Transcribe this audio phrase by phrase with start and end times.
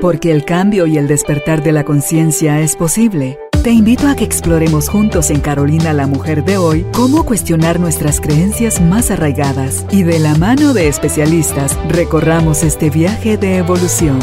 [0.00, 3.38] Porque el cambio y el despertar de la conciencia es posible.
[3.62, 8.18] Te invito a que exploremos juntos en Carolina la Mujer de hoy cómo cuestionar nuestras
[8.18, 14.18] creencias más arraigadas y de la mano de especialistas recorramos este viaje de evolución.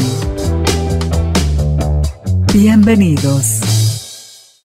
[2.52, 4.64] Bienvenidos.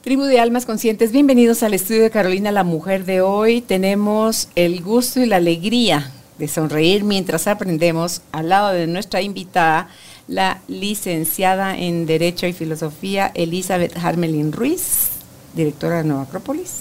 [0.00, 3.60] Tribu de Almas Conscientes, bienvenidos al estudio de Carolina la Mujer de hoy.
[3.60, 9.88] Tenemos el gusto y la alegría de sonreír mientras aprendemos al lado de nuestra invitada
[10.26, 15.10] la licenciada en Derecho y Filosofía Elizabeth Harmelin Ruiz,
[15.54, 16.72] directora de Nueva Acrópolis.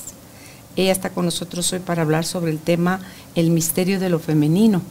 [0.76, 3.00] Ella está con nosotros hoy para hablar sobre el tema
[3.36, 4.82] El misterio de lo femenino.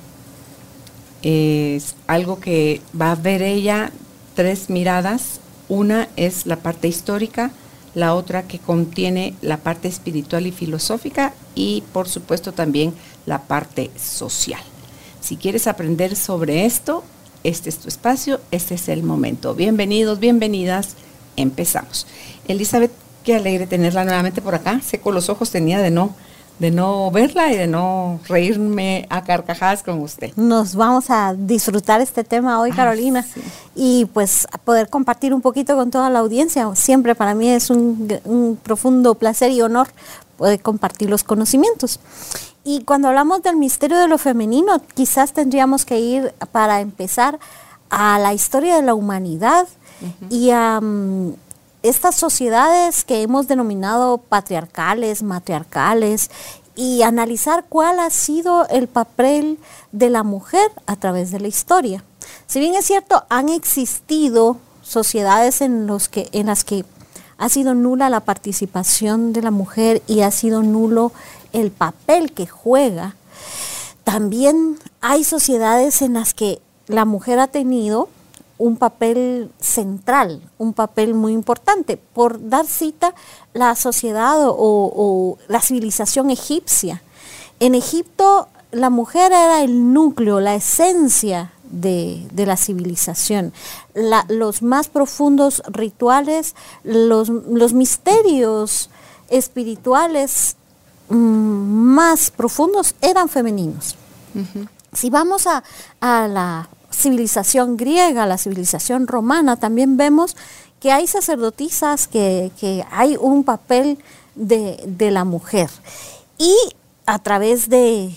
[1.23, 3.91] Es algo que va a ver ella
[4.35, 5.41] tres miradas.
[5.69, 7.53] Una es la parte histórica,
[7.95, 12.95] la otra que contiene la parte espiritual y filosófica y por supuesto también
[13.27, 14.61] la parte social.
[15.21, 17.05] Si quieres aprender sobre esto,
[17.45, 19.55] este es tu espacio, este es el momento.
[19.55, 20.97] Bienvenidos, bienvenidas,
[21.37, 22.07] empezamos.
[22.49, 22.93] Elizabeth,
[23.25, 24.81] qué alegre tenerla nuevamente por acá.
[24.81, 26.15] Seco los ojos tenía de no
[26.59, 30.33] de no verla y de no reírme a carcajadas con usted.
[30.37, 33.27] Nos vamos a disfrutar este tema hoy, Carolina,
[33.75, 36.71] y pues a poder compartir un poquito con toda la audiencia.
[36.77, 39.89] Siempre para mí es un, un profundo placer y honor
[40.37, 41.99] poder compartir los conocimientos.
[42.65, 47.39] Y cuando hablamos del misterio de lo femenino, quizás tendríamos que ir para empezar
[47.91, 49.67] a la historia de la humanidad
[50.31, 50.81] y a
[51.83, 56.31] estas sociedades que hemos denominado patriarcales, matriarcales,
[56.75, 59.59] y analizar cuál ha sido el papel
[59.93, 62.03] de la mujer a través de la historia.
[62.47, 66.85] Si bien es cierto, han existido sociedades en, los que, en las que
[67.37, 71.13] ha sido nula la participación de la mujer y ha sido nulo
[71.53, 73.17] el papel que juega,
[74.05, 78.09] también hay sociedades en las que la mujer ha tenido
[78.59, 81.97] un papel central, un papel muy importante.
[81.97, 83.15] Por dar cita,
[83.55, 87.03] la sociedad o, la civilización egipcia.
[87.61, 93.53] En Egipto la mujer era el núcleo, la esencia de, la civilización.
[94.29, 98.91] los más profundos rituales, los, los misterios
[99.29, 100.57] espirituales
[101.19, 103.97] más profundos eran femeninos.
[104.93, 105.63] Si vamos a,
[106.01, 110.37] la civilización griega, la civilización romana, también vemos
[110.81, 112.51] que hay sacerdotisas, que,
[112.91, 113.99] hay un papel
[114.35, 115.71] de, la mujer.
[116.39, 116.55] Y
[117.07, 118.13] a través de,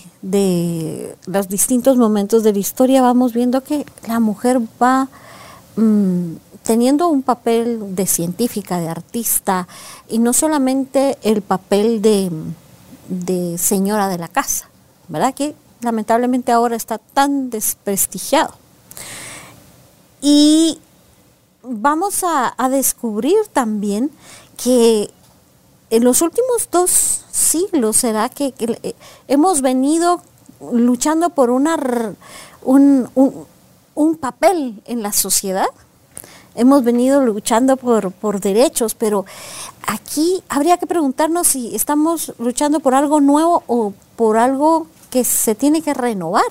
[1.26, 5.08] los distintos momentos de la historia vamos viendo que la mujer va
[5.76, 9.68] mm, teniendo un papel de científica, de artista,
[10.08, 12.30] y no solamente el papel de
[13.08, 14.68] de señora de la casa,
[15.08, 15.34] ¿verdad?
[15.34, 18.54] Que lamentablemente ahora está tan desprestigiado.
[20.20, 20.80] Y
[21.62, 24.10] vamos a, descubrir también
[24.56, 25.10] que
[25.90, 26.90] en los últimos dos
[27.30, 28.94] siglos será que, eh,
[29.28, 30.20] hemos venido
[30.72, 31.76] luchando por una,
[32.64, 35.68] un papel en la sociedad
[36.56, 39.24] hemos venido luchando por, por derechos, pero
[39.86, 45.54] aquí habría que preguntarnos si estamos luchando por algo nuevo o por algo que se
[45.54, 46.44] tiene que renovar.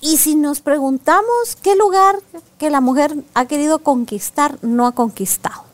[0.00, 2.20] Y si nos preguntamos qué lugar
[2.58, 5.64] que la mujer ha querido conquistar, no ha conquistado.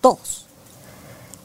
[0.00, 0.46] Todos.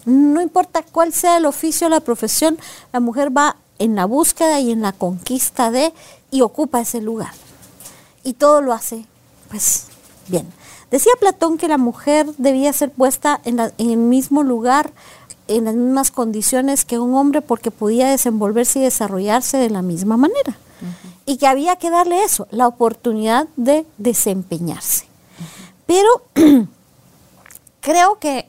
[0.05, 2.57] No importa cuál sea el oficio la profesión,
[2.93, 5.93] la mujer va en la búsqueda y en la conquista de
[6.31, 7.33] y ocupa ese lugar.
[8.23, 9.05] Y todo lo hace,
[9.49, 9.85] pues,
[10.29, 10.47] Bien,
[10.91, 14.91] decía Platón que la mujer debía ser puesta en, el mismo lugar,
[15.47, 20.17] en las mismas condiciones que un hombre porque podía desenvolverse y desarrollarse de la misma
[20.17, 20.57] manera.
[21.25, 25.05] Y que había que darle eso, la oportunidad de desempeñarse.
[25.85, 26.07] Pero
[27.81, 28.47] creo que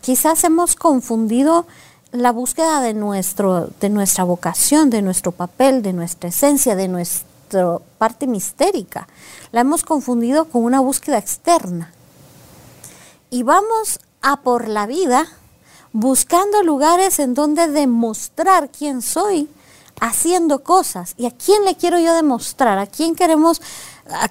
[0.00, 1.66] quizás hemos confundido
[2.12, 6.88] la búsqueda de, nuestro, de nuestra vocación, de nuestro papel, de nuestra esencia, de
[7.46, 9.06] nuestra parte mistérica.
[9.52, 11.92] La hemos confundido con una búsqueda externa.
[13.30, 15.26] Y vamos a por la vida
[15.92, 19.48] buscando lugares en donde demostrar quién soy,
[20.00, 21.14] haciendo cosas.
[21.16, 22.78] ¿Y a quién le quiero yo demostrar?
[22.78, 23.62] ¿A quién queremos,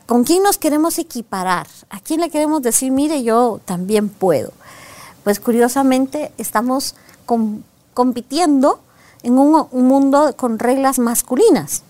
[0.06, 1.68] con quién nos queremos equiparar?
[1.90, 4.52] ¿A quién le queremos decir, mire, yo también puedo?
[5.24, 6.96] Pues curiosamente estamos
[7.94, 8.80] compitiendo
[9.24, 11.82] en un mundo con reglas masculinas.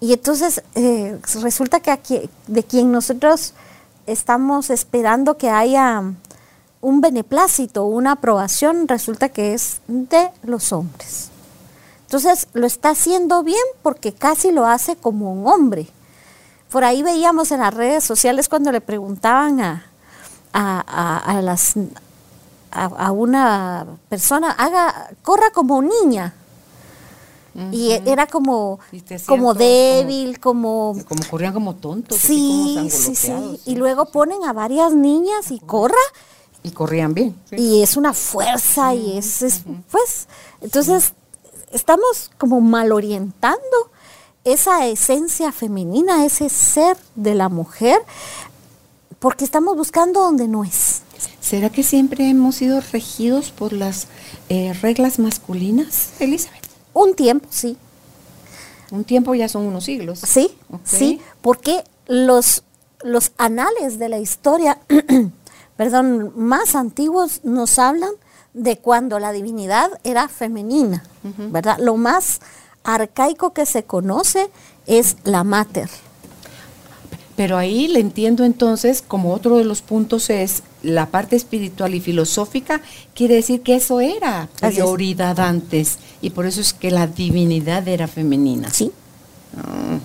[0.00, 3.54] Y entonces eh, resulta que aquí, de quien nosotros
[4.06, 6.02] estamos esperando que haya
[6.80, 11.30] un beneplácito, una aprobación, resulta que es de los hombres.
[12.02, 15.88] Entonces lo está haciendo bien porque casi lo hace como un hombre.
[16.70, 19.90] Por ahí veíamos en las redes sociales cuando le preguntaban a,
[20.52, 21.18] a,
[22.70, 26.34] a, una persona, haga, corra como niña.
[27.72, 28.78] Y era como,
[29.26, 30.94] como débil, como...
[31.08, 32.18] Como corrían como tontos.
[32.18, 33.32] Sí, sí, sí.
[33.64, 35.94] Y luego ponen a varias niñas y corra.
[36.62, 37.34] Y corrían bien.
[37.52, 40.28] Y es una fuerza y es, pues,
[40.60, 41.14] entonces
[41.72, 43.90] estamos como mal orientando
[44.44, 47.98] esa esencia femenina, ese ser de la mujer,
[49.18, 51.02] porque estamos buscando donde no es.
[51.40, 54.08] ¿Será que siempre hemos sido regidos por las
[54.48, 56.65] eh, reglas masculinas, Elizabeth?
[56.96, 57.76] Un tiempo, sí.
[58.90, 60.20] Un tiempo ya son unos siglos.
[60.20, 62.62] Sí, sí, porque los,
[63.02, 64.78] los anales de la historia,
[65.76, 68.12] perdón, más antiguos nos hablan
[68.54, 71.04] de cuando la divinidad era femenina,
[71.50, 71.76] ¿verdad?
[71.80, 72.40] Lo más
[72.82, 74.48] arcaico que se conoce
[74.86, 75.90] es la mater.
[77.36, 82.00] Pero ahí le entiendo entonces, como otro de los puntos es la parte espiritual y
[82.00, 82.80] filosófica,
[83.14, 88.06] quiere decir que eso era prioridad antes, y por eso es que la divinidad era
[88.06, 88.70] femenina.
[88.72, 88.92] Sí.
[89.56, 89.98] Ah.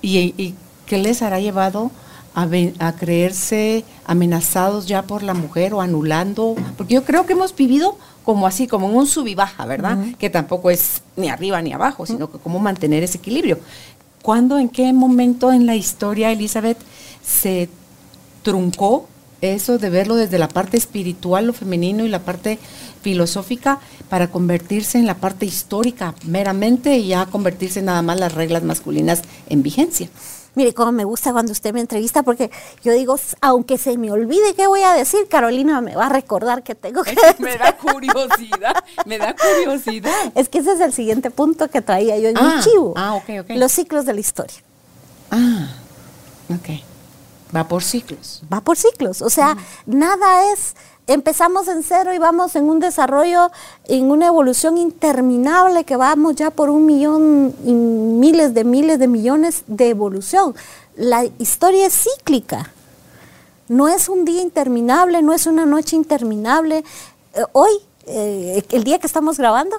[0.00, 0.54] ¿Y,
[0.86, 1.90] qué les hará llevado
[2.34, 6.56] a, a, creerse amenazados ya por la mujer o anulando?
[6.76, 9.98] Porque yo creo que hemos vivido como así, como en un sub y baja, ¿verdad?
[10.18, 13.58] Que tampoco es ni arriba ni abajo, sino que cómo mantener ese equilibrio.
[14.22, 16.78] ¿Cuándo, en qué momento en la historia, Elizabeth,
[17.24, 17.68] se
[18.42, 19.08] truncó
[19.42, 22.58] eso de verlo desde la parte espiritual, lo femenino y la parte
[23.02, 28.62] filosófica para convertirse en la parte histórica meramente y ya convertirse nada más las reglas
[28.62, 30.08] masculinas en vigencia?
[30.54, 32.50] Mire cómo me gusta cuando usted me entrevista porque
[32.84, 36.62] yo digo, aunque se me olvide qué voy a decir, Carolina me va a recordar
[36.62, 40.32] que tengo que Me da curiosidad, me da curiosidad.
[40.34, 42.92] Es que ese es el siguiente punto que traía yo en mi ah, chivo.
[42.96, 43.50] Ah, ok, ok.
[43.56, 44.58] Los ciclos de la historia.
[45.30, 45.68] Ah,
[46.50, 46.91] ok.
[47.54, 48.42] Va por ciclos.
[48.52, 49.22] Va por ciclos.
[49.22, 49.56] O sea,
[49.86, 50.74] nada es
[51.06, 53.50] empezamos en cero y vamos en un desarrollo,
[53.84, 59.08] en una evolución interminable que vamos ya por un millón y miles de miles de
[59.08, 60.54] millones de evolución.
[60.96, 62.72] La historia es cíclica.
[63.68, 66.84] No es un día interminable, no es una noche interminable.
[67.34, 67.70] Eh, hoy,
[68.06, 69.76] eh, el día que estamos grabando,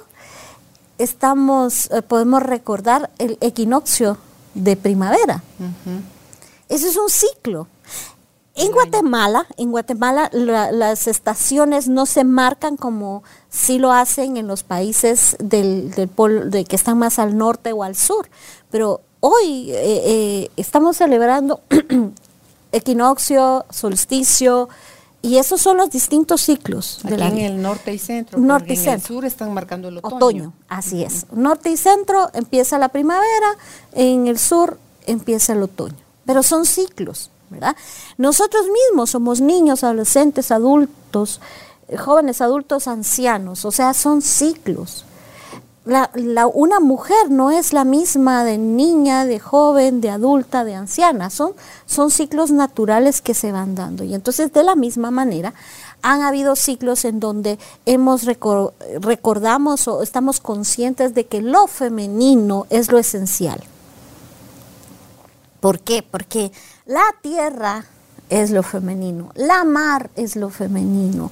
[0.98, 4.18] estamos, eh, podemos recordar el equinoccio
[4.56, 5.44] de primavera.
[6.70, 7.68] Eso es un ciclo.
[8.56, 14.62] En Guatemala, en Guatemala las estaciones no se marcan como si lo hacen en los
[14.62, 18.30] países del, de que están más al norte o al sur.
[18.70, 21.62] Pero hoy eh, eh, estamos celebrando
[22.72, 24.70] equinoccio, solsticio,
[25.24, 27.00] y esos son los distintos ciclos.
[27.06, 28.38] Aquí en el norte y centro.
[28.38, 28.92] Norte y centro.
[28.92, 30.16] En el sur están marcando el otoño.
[30.18, 31.26] Otoño, así es.
[31.32, 33.58] Norte y centro empieza la primavera,
[33.94, 34.78] en el sur
[35.08, 36.03] empieza el otoño.
[36.26, 37.30] Pero son ciclos.
[38.18, 41.42] Nosotros mismos somos niños, adolescentes, adultos,
[41.88, 45.06] eh, jóvenes, adultos, ancianos, o sea, son ciclos.
[46.54, 51.54] una mujer no es la misma de niña, de joven, de adulta, de anciana, son,
[51.86, 54.04] son ciclos naturales que se van dando.
[54.04, 55.54] Y entonces de la misma manera
[56.02, 62.92] han habido ciclos en donde hemos recordamos o estamos conscientes de que lo femenino es
[62.92, 63.62] lo esencial.
[65.64, 66.04] ¿Por qué?
[66.04, 66.52] Porque
[66.86, 67.86] la tierra
[68.28, 71.32] es lo femenino, la mar es lo femenino.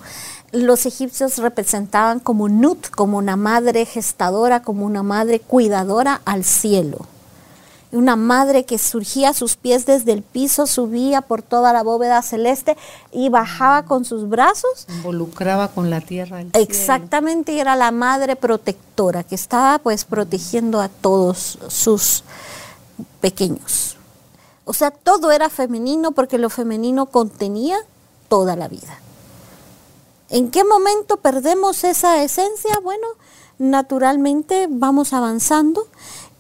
[0.53, 6.99] Los egipcios representaban como Nut, como una madre gestadora, como una madre cuidadora al cielo.
[7.91, 12.21] Una madre que surgía a sus pies desde el piso, subía por toda la bóveda
[12.21, 12.77] celeste
[13.11, 14.85] y bajaba con sus brazos.
[14.87, 16.45] Involucraba con la tierra.
[16.53, 22.23] Exactamente, y era la madre protectora que estaba pues protegiendo a todos sus
[23.19, 23.97] pequeños.
[24.65, 27.77] O sea, todo era femenino porque lo femenino contenía
[28.29, 28.99] toda la vida.
[30.29, 32.79] ¿En qué momento perdemos esa esencia?
[32.81, 33.07] Bueno,
[33.57, 35.87] naturalmente vamos avanzando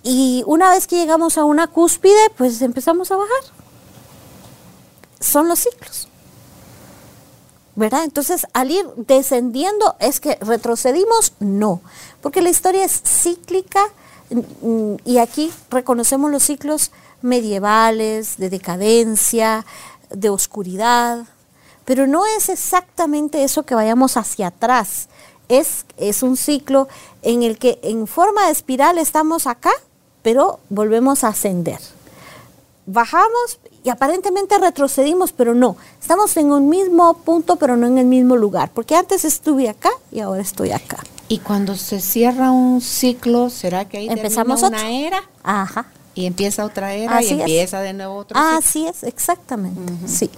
[0.03, 3.43] y una vez que llegamos a una cúspide, pues empezamos a bajar.
[5.19, 6.07] Son los ciclos.
[7.75, 8.03] ¿Verdad?
[8.03, 11.33] Entonces, al ir descendiendo, ¿es que retrocedimos?
[11.39, 11.81] No,
[12.21, 13.81] porque la historia es cíclica
[15.05, 19.65] y aquí reconocemos los ciclos medievales, de decadencia,
[20.09, 21.25] de oscuridad,
[21.85, 25.07] pero no es exactamente eso que vayamos hacia atrás.
[25.49, 26.87] Es, es un ciclo
[27.21, 29.71] en el que en forma de espiral estamos acá,
[30.21, 31.79] pero volvemos a ascender.
[32.85, 35.75] Bajamos y aparentemente retrocedimos, pero no.
[35.99, 39.91] Estamos en un mismo punto, pero no en el mismo lugar, porque antes estuve acá
[40.11, 40.97] y ahora estoy acá.
[41.31, 45.23] Y cuando se cierra un ciclo, ¿será que ahí empezamos una era?
[45.43, 45.85] Ajá.
[46.13, 48.57] Y empieza otra era y empieza de nuevo otro ciclo.
[48.57, 50.29] Así es, exactamente, sí.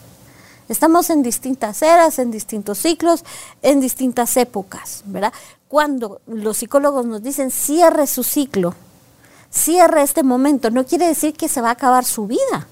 [0.69, 3.23] Estamos en distintas eras, en distintos ciclos,
[3.63, 5.33] en distintas épocas, ¿verdad?
[5.67, 8.75] Cuando los psicólogos nos dicen cierre su ciclo,
[9.49, 12.67] cierre este momento, no quiere decir que se va a acabar su vida.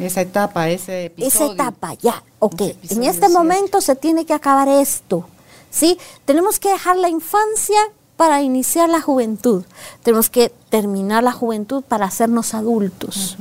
[0.00, 1.52] Esa etapa, ese episodio.
[1.52, 2.60] Esa etapa, ya, ok.
[2.90, 5.28] En este momento se tiene que acabar esto,
[5.76, 5.98] ¿sí?
[6.24, 7.78] Tenemos que dejar la infancia
[8.16, 9.64] para iniciar la juventud.
[10.02, 13.36] Tenemos que terminar la juventud para hacernos adultos.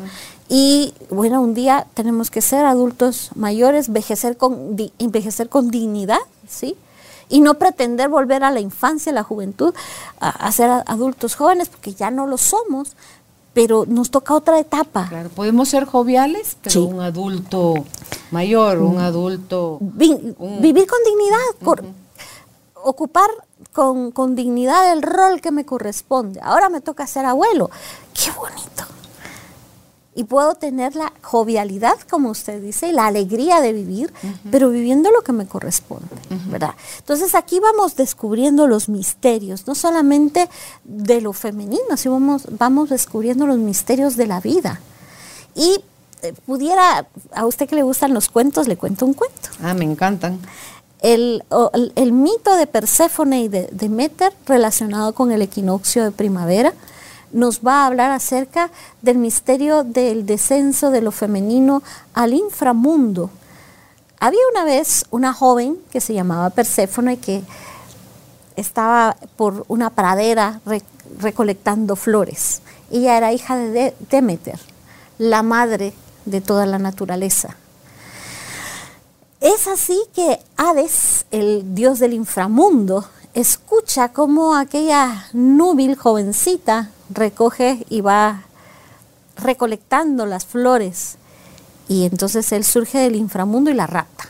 [0.49, 6.75] Y bueno, un día tenemos que ser adultos mayores, envejecer con, envejecer con dignidad, ¿sí?
[7.29, 9.73] Y no pretender volver a la infancia, a la juventud,
[10.19, 12.95] a, ser adultos jóvenes, porque ya no lo somos,
[13.53, 15.07] pero nos toca otra etapa.
[15.07, 17.85] Claro, podemos ser joviales, pero un adulto
[18.29, 19.79] mayor, un adulto...
[19.79, 21.95] Vivir con dignidad,
[22.87, 23.29] ocupar
[23.73, 26.39] con, con dignidad el rol que me corresponde.
[26.41, 27.69] Ahora me toca ser abuelo.
[28.13, 28.95] Qué bonito
[30.15, 34.13] y puedo tener la jovialidad, como usted dice, y la alegría de vivir,
[34.49, 36.07] pero viviendo lo que me corresponde,
[36.47, 36.73] ¿verdad?
[36.99, 40.49] Entonces aquí vamos descubriendo los misterios, no solamente
[40.85, 44.79] de lo femenino, sino vamos, vamos descubriendo los misterios de la vida.
[45.53, 45.83] Y
[46.21, 49.49] eh, pudiera, a usted que le gustan los cuentos, le cuento un cuento.
[49.61, 50.39] Ah, me encantan.
[51.01, 51.43] El,
[52.11, 56.73] mito de Perséfone y de Demeter relacionado con el equinoccio de primavera,
[57.31, 58.71] nos va a hablar acerca
[59.01, 61.83] del misterio del descenso de lo femenino
[62.13, 63.29] al inframundo.
[64.19, 67.43] Había una vez una joven que se llamaba Perséfone que
[68.55, 70.61] estaba por una pradera
[71.19, 72.61] recolectando flores.
[72.91, 74.59] Ella era hija de Demeter,
[75.17, 75.93] la madre
[76.25, 77.57] de toda la naturaleza.
[79.45, 88.01] Es así que Hades, el dios del inframundo, escucha cómo aquella núbil jovencita recoge y
[88.01, 88.41] va
[89.37, 91.17] recolectando las flores.
[91.87, 94.25] Y entonces él surge del inframundo y la rapta.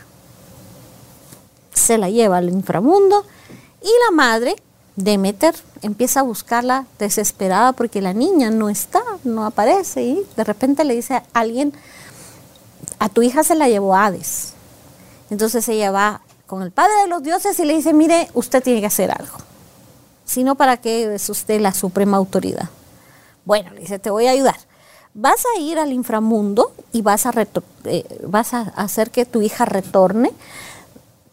[1.72, 3.24] Se la lleva al inframundo
[3.80, 4.56] y la madre,
[4.96, 10.84] Demeter, empieza a buscarla desesperada porque la niña no está, no aparece y de repente
[10.84, 11.72] le dice a alguien,
[12.98, 14.55] a tu hija se la llevó Hades.
[15.30, 18.80] Entonces ella va con el Padre de los Dioses y le dice, mire, usted tiene
[18.80, 19.36] que hacer algo.
[20.24, 22.68] Si no, ¿para qué es usted la suprema autoridad?
[23.44, 24.56] Bueno, le dice, te voy a ayudar.
[25.14, 27.32] Vas a ir al inframundo y vas a,
[27.84, 30.32] eh, vas a hacer que tu hija retorne,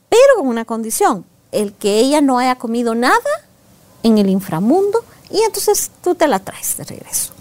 [0.10, 3.20] pero con una condición, el que ella no haya comido nada
[4.04, 7.33] en el inframundo y entonces tú te la traes de regreso.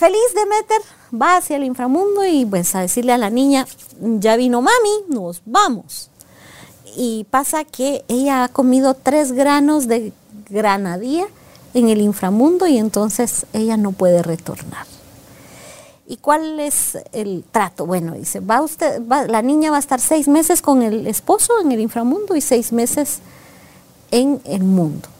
[0.00, 0.80] Feliz Demeter
[1.12, 3.66] va hacia el inframundo y pues a decirle a la niña,
[4.00, 6.08] ya vino mami, nos vamos.
[6.96, 10.14] Y pasa que ella ha comido tres granos de
[10.48, 11.26] granadía
[11.74, 14.86] en el inframundo y entonces ella no puede retornar.
[16.08, 17.84] ¿Y cuál es el trato?
[17.84, 21.72] Bueno, dice, va usted, la niña va a estar seis meses con el esposo en
[21.72, 23.18] el inframundo y seis meses
[24.10, 25.10] en el mundo.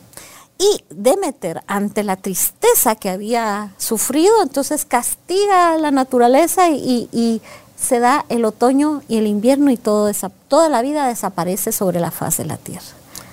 [0.60, 7.40] Y Demeter, ante la tristeza que había sufrido, entonces castiga a la naturaleza y,
[7.76, 11.98] se da el otoño y el invierno y todo esa, toda la vida desaparece sobre
[11.98, 12.84] la faz de la tierra.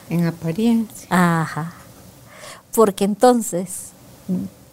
[0.10, 1.06] En apariencia.
[1.10, 1.74] Ajá.
[2.74, 3.88] Porque entonces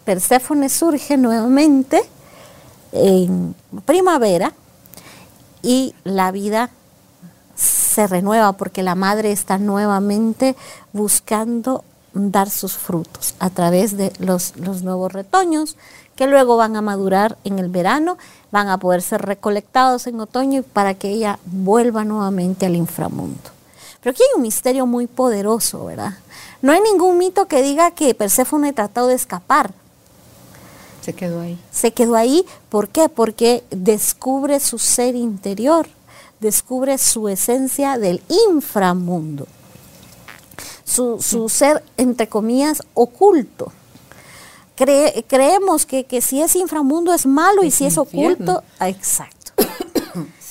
[0.05, 2.01] Perséfone surge nuevamente
[2.93, 4.53] en primavera
[5.61, 6.69] y la vida
[7.57, 10.55] se renueva porque la madre está nuevamente
[10.93, 11.83] buscando
[12.15, 15.75] dar sus frutos a través de los, nuevos retoños
[16.15, 18.17] que luego van a madurar en el verano,
[18.51, 23.51] van a poder ser recolectados en otoño para que ella vuelva nuevamente al inframundo.
[24.01, 26.13] Pero aquí hay un misterio muy poderoso, ¿verdad?
[26.61, 29.73] No hay ningún mito que diga que Perséfone trató de escapar.
[31.01, 31.59] Se quedó ahí.
[31.69, 33.09] Se quedó ahí, ¿por qué?
[33.09, 35.87] Porque descubre su ser interior,
[36.39, 39.47] descubre su esencia del inframundo
[40.95, 43.71] su, ser, entre comillas, oculto.
[44.75, 49.53] creemos que, si es inframundo es malo y si es oculto, ah, exacto.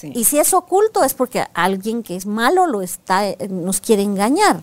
[0.02, 4.02] Y si es oculto es porque alguien que es malo lo está, eh, nos quiere
[4.02, 4.62] engañar.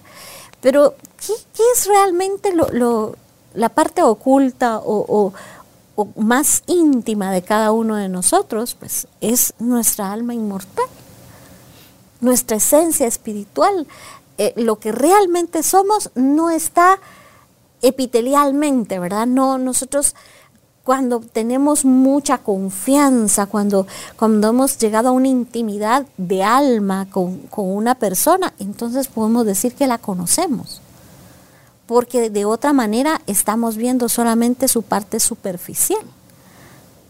[0.61, 0.93] Pero,
[1.25, 3.15] ¿qué, es realmente lo,
[3.55, 5.33] la parte oculta o,
[5.95, 8.75] o, más íntima de cada uno de nosotros?
[8.75, 10.85] Pues es nuestra alma inmortal,
[12.19, 13.88] nuestra esencia espiritual,
[14.43, 16.98] eh, lo que realmente somos no está
[17.83, 19.27] epitelialmente, ¿verdad?
[19.27, 20.15] No, nosotros
[20.83, 27.69] cuando tenemos mucha confianza, cuando, cuando hemos llegado a una intimidad de alma con, con
[27.69, 30.81] una persona, entonces podemos decir que la conocemos.
[31.86, 36.03] porque de otra manera estamos viendo solamente su parte superficial,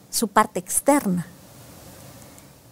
[0.09, 1.27] su parte externa.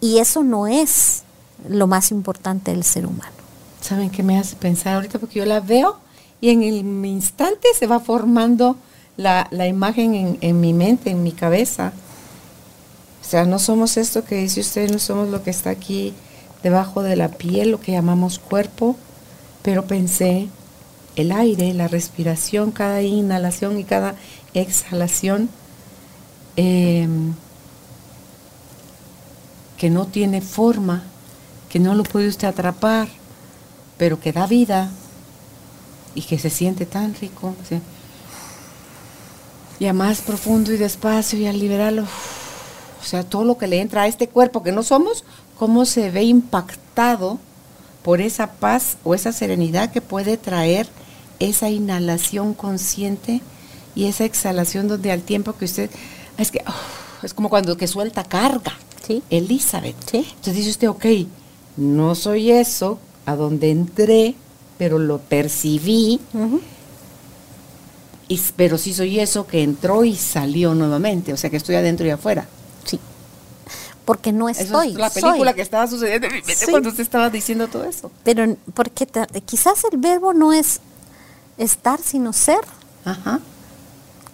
[0.02, 1.24] Y eso no es
[1.70, 3.39] lo más importante del ser humano.
[3.82, 5.20] ¿Saben qué me hace pensar ahorita?
[5.20, 5.98] Porque yo la veo
[6.42, 8.78] y en el instante se va formando
[9.18, 11.92] la, imagen en, en, mi mente, en mi cabeza.
[13.22, 16.14] O sea, no somos esto que dice usted, no somos lo que está aquí
[16.64, 18.96] debajo de la piel, lo que llamamos cuerpo,
[19.62, 20.48] pero pensé
[21.16, 24.16] el aire, la respiración, cada inhalación y cada
[24.54, 25.50] exhalación,
[26.56, 27.34] em,
[29.78, 31.04] que no tiene forma,
[31.70, 33.08] que no lo puede usted atrapar,
[34.00, 34.90] pero que da vida
[36.16, 37.54] y que se siente tan rico.
[39.78, 43.82] Y a más profundo y despacio y al liberarlo, o sea, todo lo que le
[43.82, 45.26] entra a este cuerpo que no somos,
[45.58, 47.38] cómo se ve impactado
[48.02, 50.88] por esa paz o esa serenidad que puede traer
[51.40, 53.42] esa inhalación consciente
[53.96, 55.90] y esa exhalación donde al tiempo que usted
[56.38, 58.78] es que oh, es como cuando que suelta carga.
[59.06, 59.24] Sí.
[59.30, 59.98] Elizabeth.
[60.14, 61.06] Entonces dice usted, ok,
[61.76, 63.00] no soy eso
[63.30, 64.36] a donde entré,
[64.78, 66.20] pero lo percibí.
[68.28, 72.06] y, pero sí soy eso que entró y salió nuevamente, o sea que estoy adentro
[72.06, 72.48] y afuera
[74.10, 74.88] porque no estoy.
[74.88, 78.12] es la película que estaba sucediendo en mi mente cuando usted estaba diciendo todo eso.
[78.24, 79.08] Pero porque
[79.46, 80.80] quizás el verbo no es
[81.60, 82.62] estar, sino ser.
[83.06, 83.40] Ajá.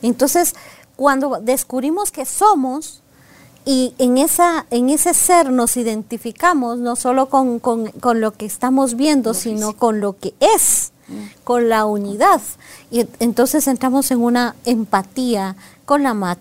[0.02, 0.56] Entonces,
[0.96, 3.02] cuando descubrimos que somos
[3.65, 7.60] y en, esa, en ese ser nos identificamos no solo con,
[8.19, 11.13] lo que estamos viendo, sino con lo que es, mm.
[11.43, 12.41] con la unidad.
[12.91, 15.55] Y entonces entramos en una empatía
[15.86, 16.38] con la,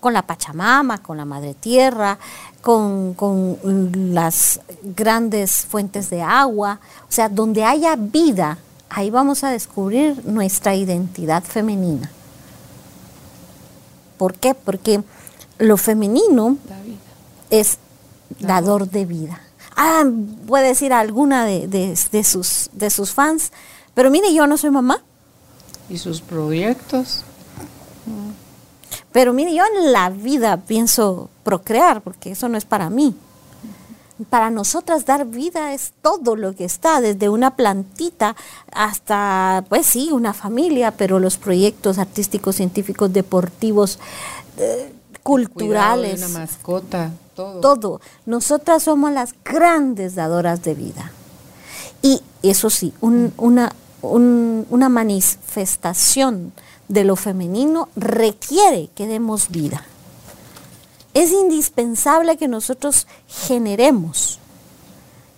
[0.00, 2.18] con la Pachamama, con la Madre Tierra,
[2.60, 3.16] con,
[4.14, 8.58] las grandes fuentes de agua, o sea, donde haya vida,
[8.90, 12.10] ahí vamos a descubrir nuestra identidad femenina.
[14.18, 14.54] ¿Por qué?
[14.54, 15.02] Porque
[15.60, 16.56] lo femenino
[17.50, 17.78] es
[18.40, 19.40] dador de vida.
[19.76, 20.04] Ah,
[20.46, 23.52] puede decir alguna de, sus, de sus fans,
[23.94, 25.02] pero mire, yo no soy mamá.
[25.88, 27.22] ¿Y sus proyectos?
[29.12, 33.14] Pero mire, yo en la vida pienso procrear, porque eso no es para mí.
[34.28, 38.36] Para nosotras dar vida es todo lo que está, desde una plantita
[38.72, 43.98] hasta, pues sí, una familia, pero los proyectos artísticos, científicos, deportivos,
[44.58, 46.22] eh, culturales.
[46.22, 47.60] una mascota, todo.
[47.60, 48.00] Todo.
[48.26, 51.12] Nosotras somos las grandes dadoras de vida.
[52.02, 56.52] Y eso sí, una, una manifestación
[56.88, 59.84] de lo femenino requiere que demos vida.
[61.14, 64.38] Es indispensable que nosotros generemos,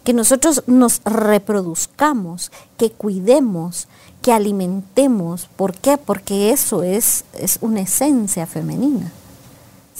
[0.04, 3.88] que nosotros nos reproduzcamos, que cuidemos,
[4.22, 5.48] que alimentemos.
[5.56, 5.98] ¿Por qué?
[5.98, 9.12] Porque eso es, es una esencia femenina.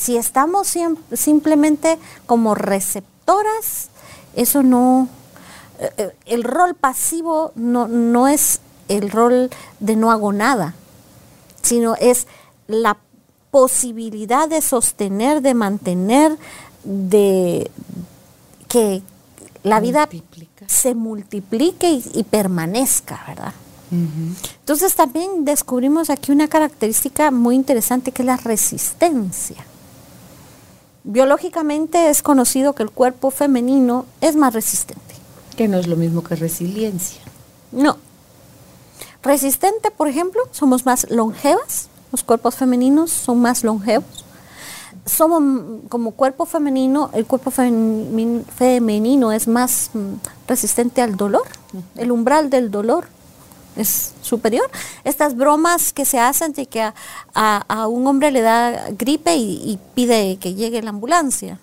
[0.02, 0.76] Si estamos
[1.12, 3.88] simplemente como receptoras,
[4.34, 5.08] eso no,
[5.78, 10.74] eh, eh, el rol pasivo no, no es el rol de no hago nada
[11.62, 12.26] sino es
[12.66, 12.98] la
[13.50, 16.36] posibilidad de sostener, de mantener,
[16.84, 17.70] de
[18.68, 19.02] que
[19.62, 20.08] la vida
[20.66, 23.54] se multiplique y, permanezca, ¿verdad?
[24.60, 29.66] Entonces también descubrimos aquí una característica muy interesante que es la resistencia.
[31.04, 35.02] Biológicamente es conocido que el cuerpo femenino es más resistente.
[35.56, 37.20] Que no es lo mismo que resiliencia.
[37.72, 37.96] No,
[39.22, 44.24] resistente, por ejemplo, somos más longevas, los cuerpos femeninos son más longevos.
[45.06, 45.42] Somos
[45.88, 50.12] como cuerpo femenino, el cuerpo femenino es más mm,
[50.46, 51.42] resistente al dolor,
[51.96, 53.06] el umbral del dolor
[53.76, 54.68] es superior.
[55.04, 56.92] Estas bromas que se hacen de que
[57.34, 61.58] a, un hombre le da gripe y, pide que llegue la ambulancia.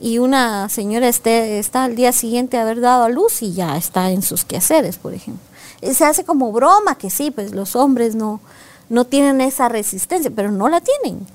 [0.00, 4.10] Y una señora está al día siguiente de haber dado a luz y ya está
[4.10, 5.48] en sus quehaceres, por ejemplo
[5.82, 8.40] se hace como broma que sí, pues los hombres no,
[8.88, 11.26] no tienen esa resistencia, pero no la tienen.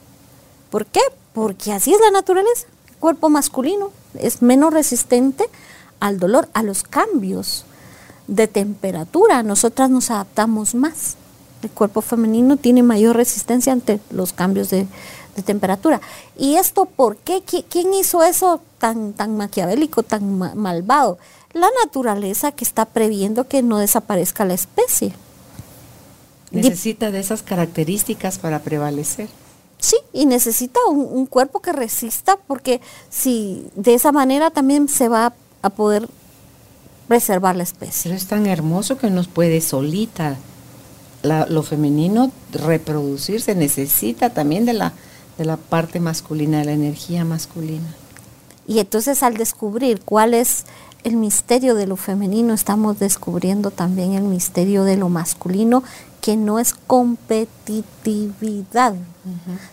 [0.70, 1.02] ¿Por qué?
[1.34, 2.68] Porque así es la naturaleza.
[2.90, 5.46] El cuerpo masculino es menos resistente
[6.00, 7.66] al dolor, a los cambios
[8.28, 9.44] de temperatura.
[9.44, 11.16] Nosotras nos adaptamos más.
[11.62, 14.88] El cuerpo femenino tiene mayor resistencia ante los cambios de,
[15.46, 16.00] temperatura.
[16.38, 17.42] ¿Y esto por qué?
[17.42, 21.18] ¿Quién hizo eso tan, tan maquiavélico, tan malvado?
[21.54, 25.14] la naturaleza que está previendo que no desaparezca la especie.
[26.52, 29.30] Necesita de esas características para prevalecer.
[29.80, 35.34] Sí, y necesita un, cuerpo que resista porque si de esa manera también se va
[35.62, 36.08] a poder
[37.14, 38.10] preservar la especie.
[38.10, 40.36] Pero es tan hermoso que nos puede solita
[41.22, 44.94] lo femenino reproducirse necesita también de la,
[45.38, 47.94] de la parte masculina, de la energía masculina.
[48.68, 50.66] Y entonces al descubrir cuál es
[51.04, 55.84] el misterio de lo femenino, estamos descubriendo también el misterio de lo masculino,
[56.20, 58.96] que no es competitividad,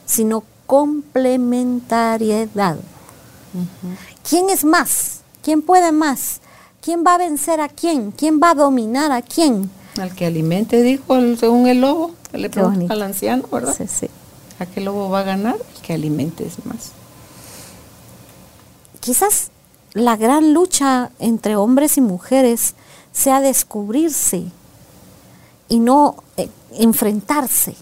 [0.05, 2.76] sino complementariedad.
[4.29, 5.20] ¿Quién es más?
[5.42, 6.39] ¿Quién puede más?
[6.82, 8.10] ¿Quién va a vencer a quién?
[8.10, 9.70] ¿Quién va a dominar a quién?
[10.00, 13.74] Al que alimente, dijo según el lobo, que le pregunta al anciano, ¿verdad?
[13.76, 14.08] Sí, sí.
[14.58, 15.56] ¿A qué lobo va a ganar?
[15.56, 16.92] El que alimente es más.
[19.00, 19.50] Quizás
[19.92, 22.74] la gran lucha entre hombres y mujeres
[23.12, 24.44] sea descubrirse
[25.68, 27.74] y no eh, enfrentarse.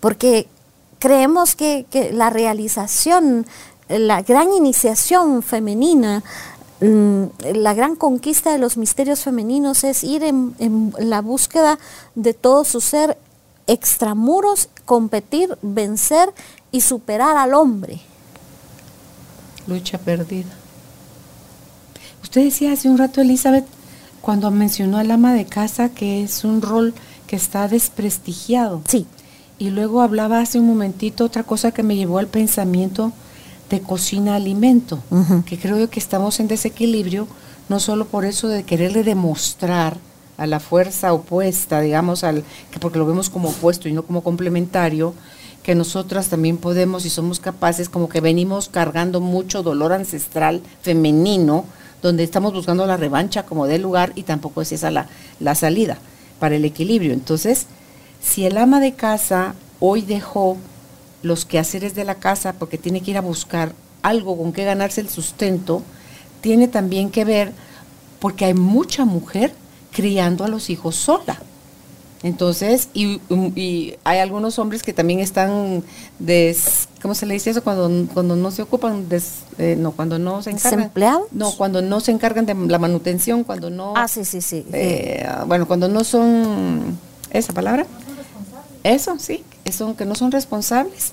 [0.00, 0.48] Porque
[0.98, 3.46] creemos que, la realización,
[3.88, 6.24] la gran iniciación femenina,
[6.80, 11.78] la gran conquista de los misterios femeninos es ir en, la búsqueda
[12.14, 13.16] de todo su ser
[13.66, 16.32] extramuros, competir, vencer
[16.70, 18.00] y superar al hombre.
[19.66, 20.50] Lucha perdida.
[22.22, 23.66] Usted decía hace un rato, Elizabeth,
[24.20, 26.94] cuando mencionó al ama de casa que es un rol
[27.26, 28.82] que está desprestigiado.
[28.86, 29.06] Sí.
[29.58, 33.12] Y luego hablaba hace un momentito otra cosa que me llevó al pensamiento
[33.70, 35.00] de cocina-alimento,
[35.46, 37.26] que creo yo que estamos en desequilibrio,
[37.68, 39.98] no solo por eso de quererle demostrar
[40.36, 44.22] a la fuerza opuesta, digamos, al que porque lo vemos como opuesto y no como
[44.22, 45.14] complementario,
[45.62, 51.64] que nosotras también podemos y somos capaces, como que venimos cargando mucho dolor ancestral femenino,
[52.02, 55.08] donde estamos buscando la revancha como de lugar y tampoco es esa la,
[55.40, 55.98] la salida
[56.38, 57.12] para el equilibrio.
[57.12, 57.66] Entonces,
[58.22, 60.56] si el ama de casa hoy dejó
[61.26, 65.00] los quehaceres de la casa porque tiene que ir a buscar algo con que ganarse
[65.00, 65.82] el sustento,
[66.40, 67.52] tiene también que ver
[68.20, 69.52] porque hay mucha mujer
[69.92, 71.38] criando a los hijos sola.
[72.22, 73.20] Entonces, y,
[74.04, 75.84] hay algunos hombres que también están,
[76.18, 77.62] des, ¿cómo se le dice eso?
[77.62, 79.06] Cuando, cuando no se ocupan,
[79.58, 80.78] eh, no, cuando no se encargan.
[80.80, 81.32] ¿Desempleados?
[81.32, 83.92] No, cuando no se encargan de la manutención, cuando no...
[83.96, 84.66] Ah, sí, sí, sí.
[84.72, 86.98] Eh, bueno, cuando no son,
[87.30, 87.86] ¿esa palabra?
[88.82, 91.12] Eso, sí, son, que no son responsables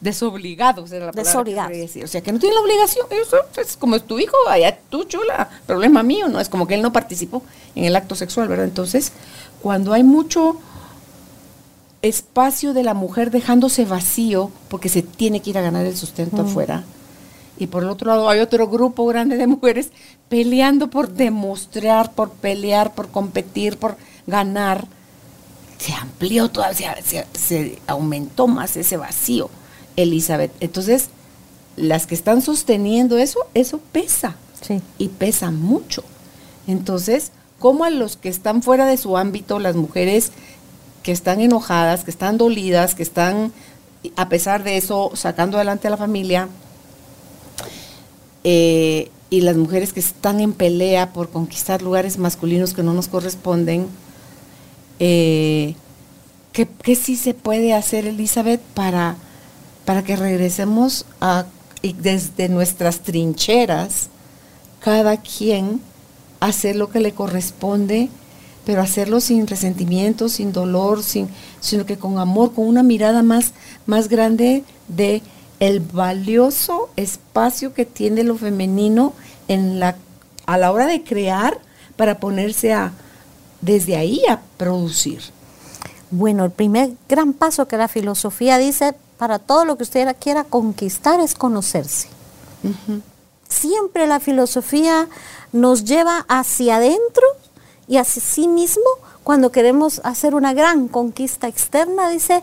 [0.00, 2.04] desobligados era la palabra decir.
[2.04, 3.06] O sea, que no tienen la obligación.
[3.10, 6.40] Eso es como es tu hijo, allá tú chula, problema mío, ¿no?
[6.40, 7.42] Es como que él no participó
[7.74, 8.66] en el acto sexual, ¿verdad?
[8.66, 9.12] Entonces,
[9.60, 10.56] cuando hay mucho
[12.02, 16.42] espacio de la mujer dejándose vacío porque se tiene que ir a ganar el sustento
[16.42, 16.84] afuera.
[17.58, 19.90] Y por el otro lado hay otro grupo grande de mujeres
[20.28, 23.96] peleando por demostrar, por pelear, por competir, por
[24.28, 24.86] ganar.
[25.78, 29.48] Se amplió todavía, se, se aumentó más ese vacío,
[29.96, 30.52] Elizabeth.
[30.60, 31.10] Entonces,
[31.76, 34.36] las que están sosteniendo eso, eso pesa.
[34.60, 34.82] Sí.
[34.98, 36.02] Y pesa mucho.
[36.66, 40.32] Entonces, como a los que están fuera de su ámbito, las mujeres
[41.02, 43.52] que están enojadas, que están dolidas, que están,
[44.16, 46.48] a pesar de eso, sacando adelante a la familia,
[48.44, 53.08] eh, y las mujeres que están en pelea por conquistar lugares masculinos que no nos
[53.08, 53.88] corresponden,
[54.98, 55.74] eh,
[56.52, 59.16] ¿qué, sí se puede hacer, Elizabeth, para,
[59.84, 61.46] para que regresemos a,
[61.82, 64.08] desde nuestras trincheras,
[64.80, 65.80] cada quien
[66.40, 68.08] hacer lo que le corresponde,
[68.64, 71.28] pero hacerlo sin resentimiento, sin dolor, sin,
[71.60, 73.52] sino que con amor, con una mirada más,
[73.86, 75.22] más grande de
[75.60, 79.12] el valioso espacio que tiene lo femenino
[79.48, 79.96] en la,
[80.46, 81.58] a la hora de crear
[81.96, 82.92] para ponerse a,
[83.60, 85.20] desde ahí a producir.
[86.10, 90.44] Bueno, el primer gran paso que la filosofía dice para todo lo que usted quiera
[90.44, 92.08] conquistar es conocerse.
[93.48, 95.08] Siempre la filosofía
[95.52, 97.24] nos lleva hacia adentro
[97.88, 98.84] y hacia sí mismo
[99.24, 102.42] cuando queremos hacer una gran conquista externa, dice,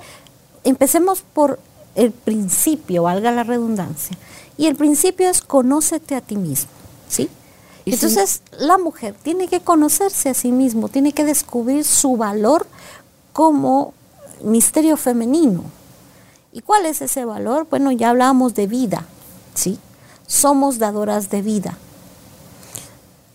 [0.63, 1.59] empecemos por
[1.95, 4.15] el principio, valga la redundancia.
[4.57, 6.69] Y el principio es conócete a ti mismo,
[7.07, 7.29] ¿sí?
[7.85, 12.65] Entonces, la mujer tiene que conocerse a sí mismo, tiene que descubrir su valor
[13.31, 13.93] como
[14.41, 15.63] misterio femenino.
[16.51, 17.67] ¿Y cuál es ese valor?
[17.69, 19.05] Bueno, ya hablábamos de vida,
[19.53, 19.77] ¿sí?
[20.25, 21.77] Somos dadoras de vida.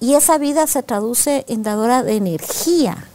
[0.00, 3.09] Y esa vida se traduce en dadora de energía.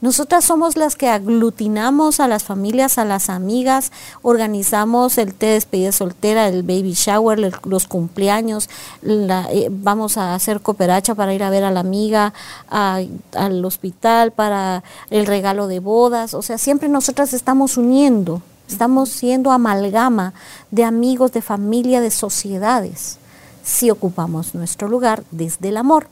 [0.00, 5.52] Nosotras somos las que aglutinamos a las familias, a las amigas, organizamos el té de
[5.52, 8.70] despedida soltera, el baby shower, los cumpleaños,
[9.02, 12.32] eh, vamos a hacer cooperacha para ir a ver a la amiga
[12.68, 16.34] al hospital, para el regalo de bodas.
[16.34, 20.32] O sea, siempre nosotras estamos uniendo, estamos siendo amalgama
[20.70, 23.18] de amigos, de familia, de sociedades
[23.62, 26.08] si ocupamos nuestro lugar desde el amor.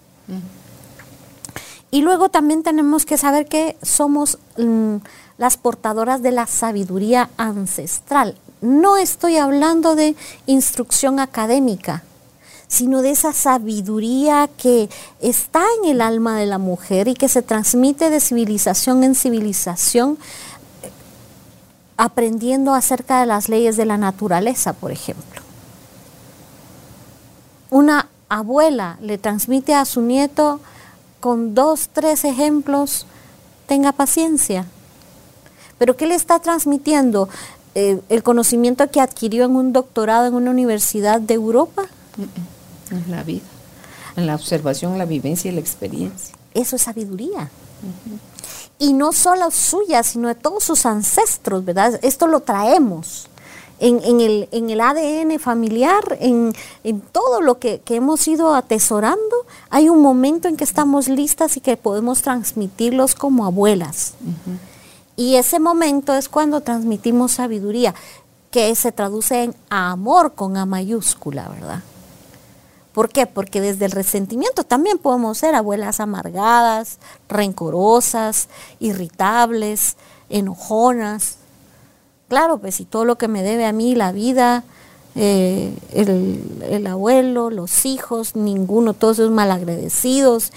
[1.91, 4.97] Y luego también tenemos que saber que somos mm,
[5.39, 8.37] las portadoras de la sabiduría ancestral.
[8.61, 10.15] No estoy hablando de
[10.47, 12.03] instrucción académica,
[12.67, 17.41] sino de esa sabiduría que está en el alma de la mujer y que se
[17.41, 20.19] transmite de civilización en civilización,
[21.97, 25.41] aprendiendo acerca de las leyes de la naturaleza, por ejemplo.
[27.71, 30.61] Una abuela le transmite a su nieto
[31.21, 33.07] con dos, tres ejemplos,
[33.67, 34.67] tenga paciencia.
[35.79, 37.29] Pero ¿qué le está transmitiendo?
[37.75, 41.85] Eh, ¿El conocimiento que adquirió en un doctorado en una universidad de Europa?
[42.91, 43.47] En la vida,
[44.17, 46.35] en la observación, la vivencia y la experiencia.
[46.55, 47.51] Eso es sabiduría.
[48.79, 52.01] Y no solo suya, sino de todos sus ancestros, ¿verdad?
[52.03, 53.29] Esto lo traemos
[53.81, 56.53] en, el, en el, ADN familiar, en,
[57.13, 61.77] todo lo que, hemos ido atesorando, hay un momento en que estamos listas y que
[61.77, 64.15] podemos transmitirlos como abuelas.
[65.17, 67.95] Y ese momento es cuando transmitimos sabiduría,
[68.51, 71.83] que se traduce en amor con A mayúscula, ¿verdad?
[72.93, 73.27] ¿Por qué?
[73.27, 78.49] Porque desde el resentimiento también podemos ser abuelas amargadas, rencorosas,
[78.81, 79.97] irritables,
[80.31, 81.38] enojonas,
[82.29, 84.65] Claro, pues si todo lo que me debe a mí, la vida,
[85.15, 90.53] eh, el, abuelo, los hijos, ninguno, todos esos malagradecidos,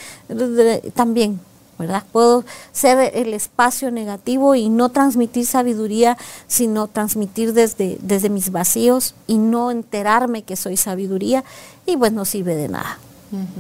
[0.94, 1.40] también,
[1.80, 2.04] ¿verdad?
[2.12, 9.16] Puedo ser el espacio negativo y no transmitir sabiduría, sino transmitir desde, desde mis vacíos
[9.26, 11.44] y no enterarme que soy sabiduría,
[11.86, 13.00] y pues no sirve de nada.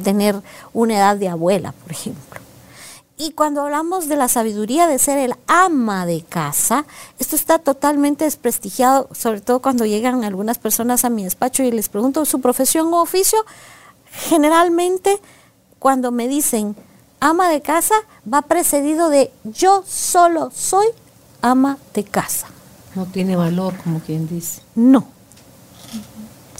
[0.03, 0.35] Tener
[0.73, 2.41] una edad de abuela, por ejemplo.
[3.23, 6.85] Y cuando hablamos de la sabiduría de ser el ama de casa,
[7.19, 11.87] esto está totalmente desprestigiado, sobre todo cuando llegan algunas personas a mi despacho y les
[11.87, 13.37] pregunto su profesión o oficio.
[14.11, 15.19] Generalmente,
[15.77, 16.75] cuando me dicen
[17.19, 17.93] ama de casa,
[18.25, 20.87] va precedido de yo solo soy
[21.43, 22.47] ama de casa.
[22.95, 24.63] No tiene valor, como quien dice.
[24.73, 25.05] No.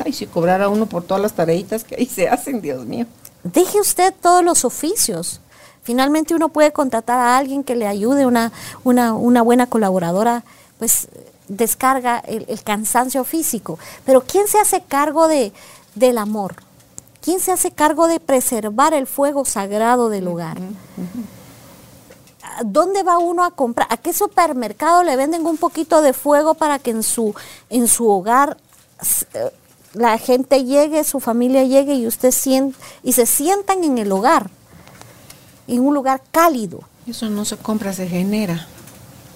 [0.06, 3.08] Ay, si cobrara uno por todas las tareitas que ahí se hacen, Dios mío.
[3.44, 5.42] Deje usted todos los oficios.
[5.84, 8.52] Finalmente uno puede contratar a alguien que le ayude, una,
[8.84, 10.44] una, buena colaboradora,
[10.78, 11.08] pues
[11.48, 13.80] descarga el, cansancio físico.
[14.06, 15.52] Pero ¿quién se hace cargo de,
[15.96, 16.56] del amor?
[17.22, 20.58] ¿Quién se hace cargo de preservar el fuego sagrado del hogar?
[22.64, 23.88] ¿Dónde va uno a comprar?
[23.90, 27.34] ¿A qué supermercado le venden un poquito de fuego para que en su,
[27.70, 28.58] en su hogar
[29.34, 29.52] eh,
[29.94, 34.50] la gente llegue, su familia llegue y usted siente, y se sientan en el hogar?
[35.68, 36.82] En un lugar cálido.
[37.08, 38.68] Eso no se compra, se genera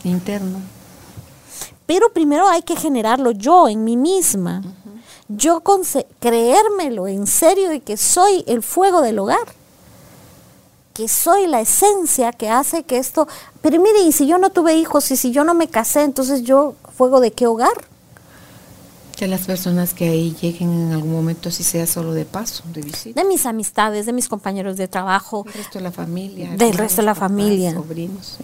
[0.03, 0.59] interno.
[1.85, 4.63] Pero primero hay que generarlo yo, en mí misma.
[5.27, 5.61] Yo
[6.19, 9.45] creérmelo en serio y que soy el fuego del hogar.
[10.93, 13.27] Que soy la esencia que hace que esto...
[13.61, 16.43] Pero mire, y si yo no tuve hijos y si yo no me casé, entonces
[16.43, 17.73] yo, fuego de qué hogar?
[19.15, 22.81] Que las personas que ahí lleguen en algún momento, si sea solo de paso, de
[22.81, 23.21] visita.
[23.21, 25.43] De mis amistades, de mis compañeros de trabajo.
[25.43, 26.55] Del resto de la familia.
[26.57, 27.73] Del resto de la familia.
[27.73, 28.37] Sobrinos,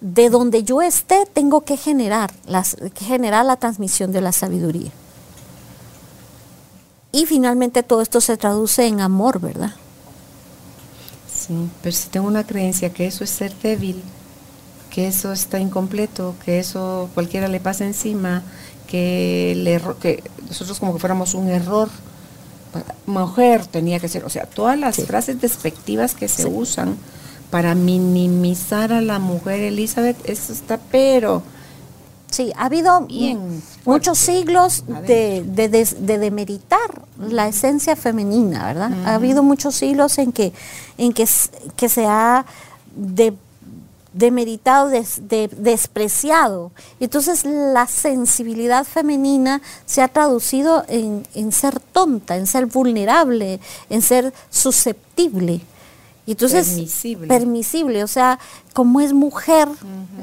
[0.00, 4.90] De donde yo esté, tengo que generar, las, que generar la transmisión de la sabiduría.
[7.12, 9.72] Y finalmente todo esto se traduce en amor, ¿verdad?
[11.32, 14.02] Sí, pero si tengo una creencia que eso es ser débil,
[14.90, 18.42] que eso está incompleto, que eso cualquiera le pasa encima,
[18.92, 21.88] que, el error, que nosotros como que fuéramos un error.
[23.06, 26.96] Mujer tenía que ser, o sea, todas las frases despectivas que se usan
[27.50, 31.42] para minimizar a la mujer Elizabeth, eso está pero...
[32.30, 33.06] Sí, ha habido
[33.84, 38.90] muchos siglos de, de, demeritar la esencia femenina, ¿verdad?
[39.04, 40.54] Ha habido muchos siglos en que,
[40.96, 41.28] en que,
[41.76, 42.46] que se ha
[42.96, 43.34] de
[44.12, 46.72] demeritado, despreciado.
[47.00, 54.32] Entonces la sensibilidad femenina se ha traducido en, ser tonta, en ser vulnerable, en ser
[54.50, 55.60] susceptible.
[56.26, 57.26] Entonces, permisible.
[57.26, 58.04] permisible.
[58.04, 58.38] o sea,
[58.72, 59.68] como es mujer,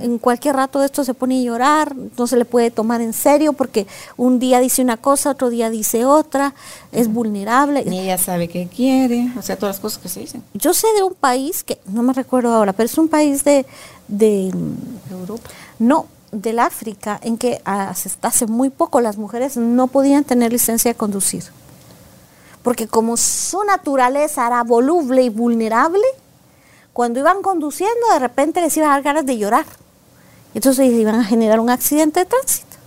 [0.01, 3.13] en cualquier rato de esto se pone a llorar, no se le puede tomar en
[3.13, 3.85] serio porque
[4.15, 6.55] un día dice una cosa, otro día dice otra,
[6.91, 7.83] es vulnerable.
[7.85, 10.43] Ni ella sabe qué quiere, o sea, todas las cosas que se dicen.
[10.53, 13.65] Yo sé de un país que, no me recuerdo ahora, pero es un país de...
[14.07, 14.53] de
[15.11, 15.49] Europa.
[15.79, 20.91] No, del África, en que hasta hace muy poco las mujeres no podían tener licencia
[20.91, 21.43] de conducir.
[22.63, 26.05] Porque como su naturaleza era voluble y vulnerable,
[26.93, 29.65] cuando iban conduciendo, de repente les iban a dar ganas de llorar.
[30.53, 32.77] Entonces iban a generar un accidente de tránsito.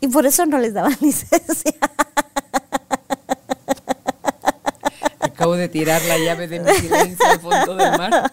[0.00, 1.74] Y por eso no les daban licencia.
[5.20, 8.32] Acabo de tirar la llave de mi silencio al fondo del mar.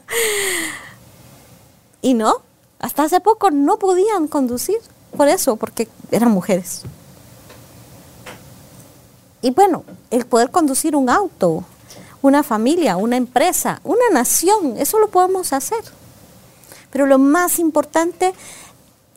[2.02, 2.42] Y no,
[2.80, 4.78] hasta hace poco no podían conducir
[5.16, 6.84] por eso, porque eran mujeres.
[9.41, 11.63] Y bueno, el poder conducir un auto,
[12.21, 15.84] una familia, una empresa, una nación, eso lo podemos hacer.
[16.91, 18.34] Pero lo más importante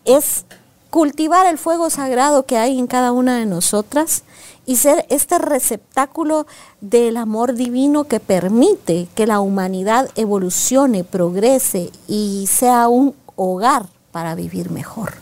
[0.04, 0.44] es
[0.90, 4.24] cultivar el fuego sagrado que hay en cada una de nosotras
[4.66, 6.46] y ser este receptáculo
[6.80, 14.34] del amor divino que permite que la humanidad evolucione, progrese y sea un hogar para
[14.34, 15.14] vivir mejor.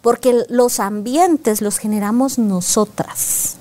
[0.00, 3.57] Porque los ambientes los generamos nosotras.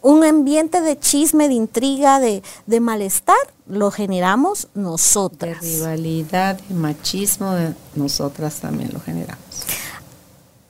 [0.00, 2.42] Un ambiente de chisme, de intriga, de,
[2.80, 5.60] malestar, lo generamos nosotras.
[5.60, 7.52] De rivalidad, de machismo,
[7.94, 9.44] nosotras también lo generamos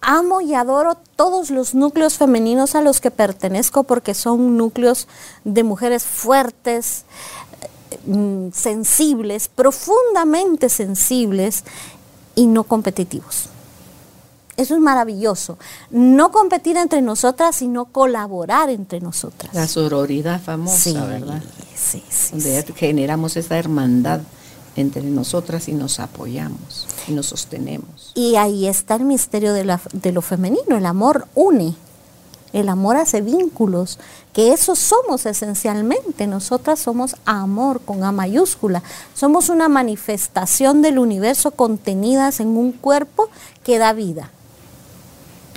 [0.09, 5.07] amo y adoro todos los núcleos femeninos a los que pertenezco porque son núcleos
[5.45, 7.05] de mujeres fuertes,
[8.07, 11.65] mm, sensibles, profundamente sensibles
[12.35, 13.51] y no competitivos.
[14.59, 15.57] Eso es maravilloso.
[15.91, 19.55] No competir entre nosotras, sino colaborar entre nosotras.
[19.55, 21.41] La sororidad famosa, ¿verdad?
[21.77, 22.33] Sí, sí.
[22.33, 24.21] Donde generamos esa hermandad
[24.75, 28.11] entre nosotras y nos apoyamos y nos sostenemos.
[28.17, 31.77] Y ahí está el misterio de, lo femenino, el amor une,
[32.53, 34.01] el amor hace vínculos,
[34.33, 38.83] que eso somos esencialmente, nosotras somos amor con A mayúscula,
[39.15, 43.29] somos una manifestación del universo contenidas en un cuerpo
[43.63, 44.33] que da vida.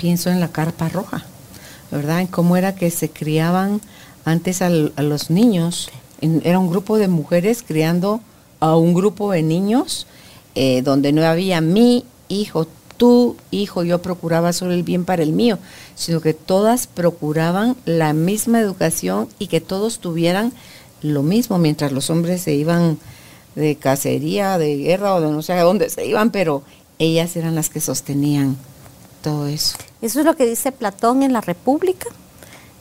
[0.02, 1.24] Pienso en la carpa roja,
[1.92, 2.22] ¿verdad?
[2.22, 3.80] En cómo era que se criaban
[4.24, 8.20] antes a, los niños, era un grupo de mujeres criando
[8.58, 10.08] a un grupo de niños
[10.56, 15.30] eh, donde no había mi hijo, tu hijo, yo procuraba solo el bien para el
[15.30, 15.60] mío,
[15.94, 20.52] sino que todas procuraban la misma educación y que todos tuvieran
[21.00, 22.98] lo mismo, mientras los hombres se iban
[23.54, 26.64] de cacería, de guerra o de no sé a dónde se iban, pero
[26.98, 28.56] ellas eran las que sostenían
[29.22, 29.76] todo eso.
[30.02, 32.08] Eso es lo que dice Platón en la República.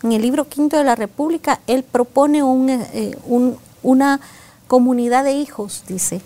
[0.01, 4.19] En el libro quinto de la República, él propone eh, un, una
[4.67, 6.21] comunidad de hijos, dice,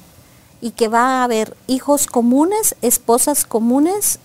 [0.62, 4.20] y que va a haber hijos comunes, esposas comunes,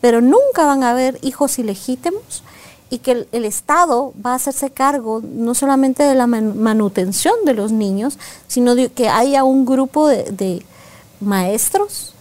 [0.00, 2.44] pero nunca van a haber hijos ilegítimos
[2.88, 7.72] y que el, Estado va a hacerse cargo no solamente de la manutención de los
[7.72, 10.64] niños, sino de que haya un grupo de
[11.20, 12.11] maestros,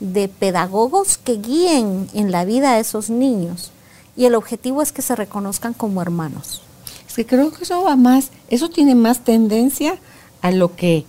[0.00, 3.72] de pedagogos que guíen en la vida a esos niños.
[4.16, 6.62] Y el objetivo es que se reconozcan como hermanos.
[7.06, 9.98] Es que creo que eso va más, eso tiene más tendencia
[10.42, 11.04] a lo que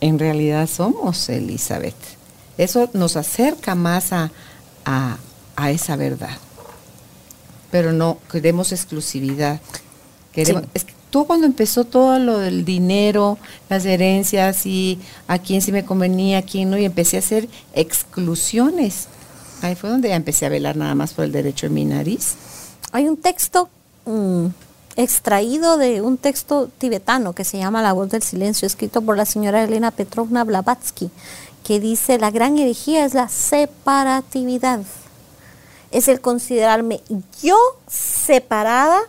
[0.00, 1.94] en realidad somos, Elizabeth.
[2.58, 4.30] Eso nos acerca más a,
[5.68, 6.36] esa verdad.
[7.70, 9.60] Pero no queremos exclusividad.
[10.32, 14.98] Queremos, es que tú cuando empezó todo lo del dinero, las herencias y
[15.28, 19.06] a quién sí me convenía, a quién no, y empecé a hacer exclusiones.
[19.62, 22.34] Ahí fue donde ya empecé a velar nada más por el derecho de mi nariz.
[22.90, 23.68] Hay un texto
[24.06, 24.46] mm,
[24.96, 29.24] extraído de un texto tibetano que se llama La voz del silencio, escrito por la
[29.24, 31.10] señora Elena Petrovna Blavatsky,
[31.62, 34.80] que dice, la gran herejía es la separatividad,
[35.92, 37.02] es el considerarme
[37.40, 39.00] yo separada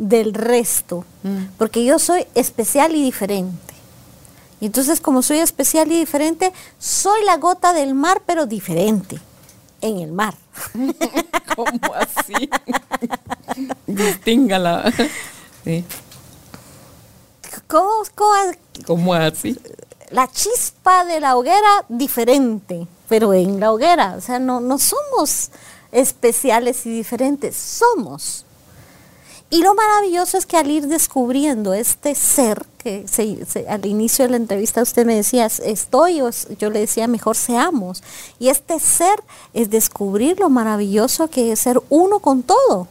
[0.00, 1.44] del resto, mm.
[1.58, 3.74] porque yo soy especial y diferente.
[4.60, 9.18] Y entonces como soy especial y diferente, soy la gota del mar, pero diferente
[9.82, 10.34] en el mar.
[11.54, 12.50] ¿Cómo así?
[13.86, 14.92] Distíngala.
[15.62, 15.84] Sí.
[17.66, 17.90] ¿Cómo,
[18.86, 19.54] cómo, así?
[20.08, 25.50] La chispa de la hoguera diferente, pero en la hoguera, o sea, no, no somos
[25.92, 28.46] especiales y diferentes, somos.
[29.52, 33.04] Y lo maravilloso es que al ir descubriendo este ser, que
[33.68, 36.22] al inicio de la entrevista usted me decía, estoy,
[36.58, 38.04] yo le decía, mejor seamos.
[38.38, 39.20] Y este ser
[39.52, 42.86] es descubrir lo maravilloso que es ser uno con todo.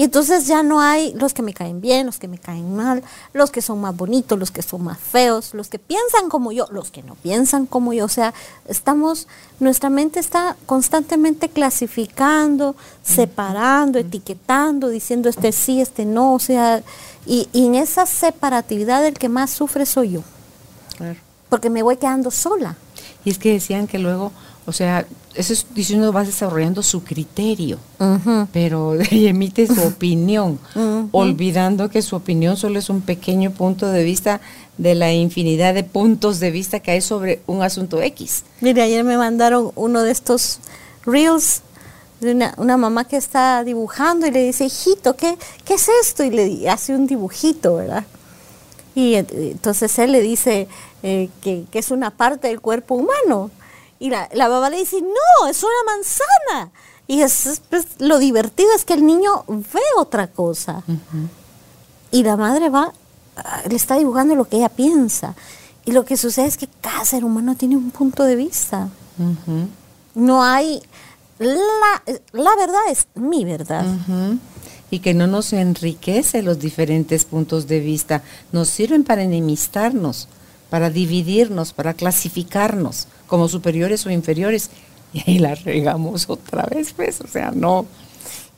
[0.00, 3.02] Y entonces ya no hay los que me caen bien, los que me caen mal,
[3.34, 6.66] los que son más bonitos, los que son más feos, los que piensan como yo,
[6.70, 8.06] los que no piensan como yo.
[8.06, 8.32] O sea,
[8.66, 9.28] estamos,
[9.58, 16.32] nuestra mente está constantemente clasificando, separando, etiquetando, diciendo este sí, este no.
[16.32, 16.82] O sea,
[17.26, 20.22] y, en esa separatividad el que más sufre soy yo.
[21.50, 22.74] Porque me voy quedando sola.
[23.22, 24.32] Y es que decían que luego
[24.66, 27.78] o sea, eso es diciendo vas desarrollando su criterio,
[28.52, 30.58] pero emite su opinión,
[31.12, 34.40] olvidando que su opinión solo es un pequeño punto de vista
[34.78, 38.44] de la infinidad de puntos de vista que hay sobre un asunto X.
[38.60, 40.60] Mire, ayer me mandaron uno de estos
[41.04, 41.62] reels
[42.20, 46.24] de una, una mamá que está dibujando y le dice, hijito, ¿qué, ¿qué es esto?
[46.24, 48.04] Y le hace un dibujito, ¿verdad?
[48.94, 50.68] Y entonces él le dice
[51.02, 53.50] que, que, es una parte del cuerpo humano.
[54.00, 56.72] Y la, la mamá le dice, no, es una manzana.
[57.06, 60.82] Y es, pues, lo divertido es que el niño ve otra cosa.
[62.10, 62.92] Y la madre va,
[63.36, 65.34] ah, le está dibujando lo que ella piensa.
[65.84, 68.88] Y lo que sucede es que cada ser humano tiene un punto de vista.
[70.14, 70.82] No hay...
[71.38, 73.84] La, la, verdad es mi verdad.
[74.90, 78.22] Y que no nos enriquece los diferentes puntos de vista.
[78.52, 80.28] Nos sirven para enemistarnos,
[80.70, 84.70] para dividirnos, para clasificarnos como superiores o inferiores.
[85.12, 87.20] Y ahí la regamos otra vez, pues.
[87.20, 87.84] O sea, no...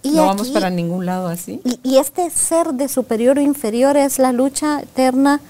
[0.05, 1.63] no vamos para ningún lado así.
[1.65, 5.41] Y, y, este ser de superior o inferior es la lucha eterna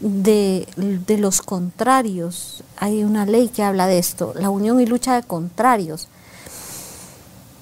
[0.00, 0.66] de,
[1.18, 2.62] los contrarios.
[2.76, 6.08] Hay una ley que habla de esto, la unión y lucha de contrarios.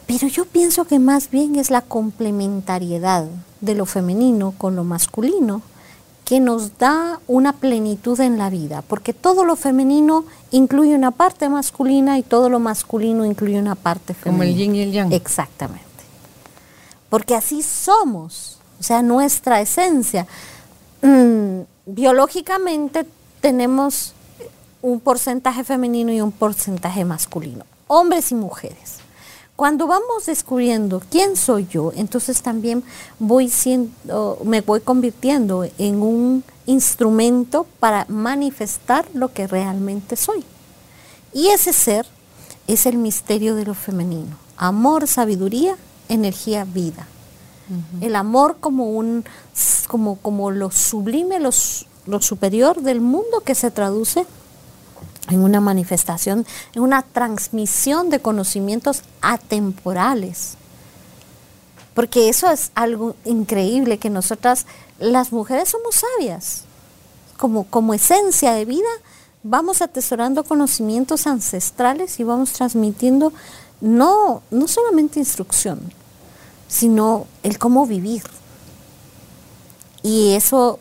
[0.07, 3.27] Pero yo pienso que más bien es la complementariedad
[3.61, 5.63] de lo femenino con lo masculino
[6.25, 11.49] que nos da una plenitud en la vida, porque todo lo femenino incluye una parte
[11.49, 14.45] masculina y todo lo masculino incluye una parte femenina.
[14.45, 15.13] Como el yin y el yang.
[15.13, 15.85] Exactamente.
[17.11, 20.27] Porque así somos, o sea, nuestra esencia.
[21.03, 23.07] Mm, biológicamente
[23.41, 24.15] tenemos
[24.81, 29.04] un porcentaje femenino y un porcentaje masculino, hombres y mujeres.
[29.57, 32.83] Cuando vamos descubriendo quién soy yo, entonces también
[33.21, 40.45] voy siendo, me voy convirtiendo en un instrumento para manifestar lo que realmente soy.
[41.33, 42.07] Y ese ser
[42.67, 44.37] es el misterio de lo femenino.
[44.57, 45.77] Amor, sabiduría,
[46.09, 47.07] energía, vida.
[48.01, 49.25] El amor como un
[49.89, 51.51] como, como lo sublime, lo,
[52.07, 54.27] lo superior del mundo que se traduce
[55.31, 60.55] en una manifestación, en una transmisión de conocimientos atemporales.
[61.95, 64.67] Porque eso es algo increíble, que nosotras,
[64.99, 66.65] las mujeres, somos sabias.
[67.37, 68.89] Como, como esencia de vida,
[69.43, 73.33] vamos atesorando conocimientos ancestrales y vamos transmitiendo
[73.81, 75.81] no, no solamente instrucción,
[76.69, 78.23] sino el cómo vivir.
[80.03, 80.79] Y eso,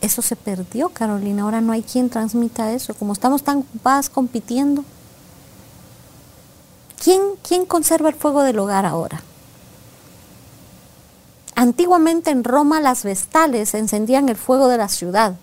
[0.00, 1.42] eso se perdió, Carolina.
[1.42, 2.94] Ahora no hay quien transmita eso.
[2.94, 4.84] Como estamos tan ocupadas compitiendo.
[7.02, 9.22] ¿Quién, ¿Quién conserva el fuego del hogar ahora?
[11.54, 15.34] Antiguamente en Roma las vestales encendían el fuego de la ciudad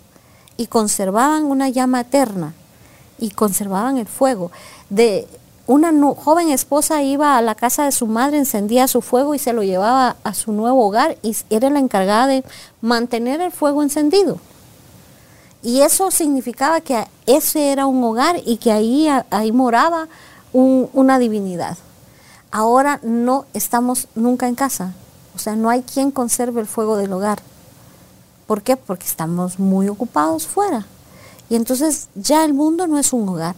[0.57, 2.53] y conservaban una llama eterna
[3.17, 4.51] y conservaban el fuego.
[4.89, 5.27] De,
[5.67, 9.53] una joven esposa iba a la casa de su madre, encendía su fuego y se
[9.53, 12.43] lo llevaba a su nuevo hogar y era la encargada de
[12.81, 14.37] mantener el fuego encendido.
[15.63, 20.07] Y eso significaba que ese era un hogar y que ahí, ahí moraba
[20.53, 21.77] una divinidad.
[22.51, 24.93] Ahora no estamos nunca en casa,
[25.35, 27.41] o sea, no hay quien conserve el fuego del hogar.
[28.45, 28.77] ¿Por qué?
[28.77, 30.85] Porque estamos muy ocupados fuera.
[31.49, 33.55] Y entonces ya el mundo no es un hogar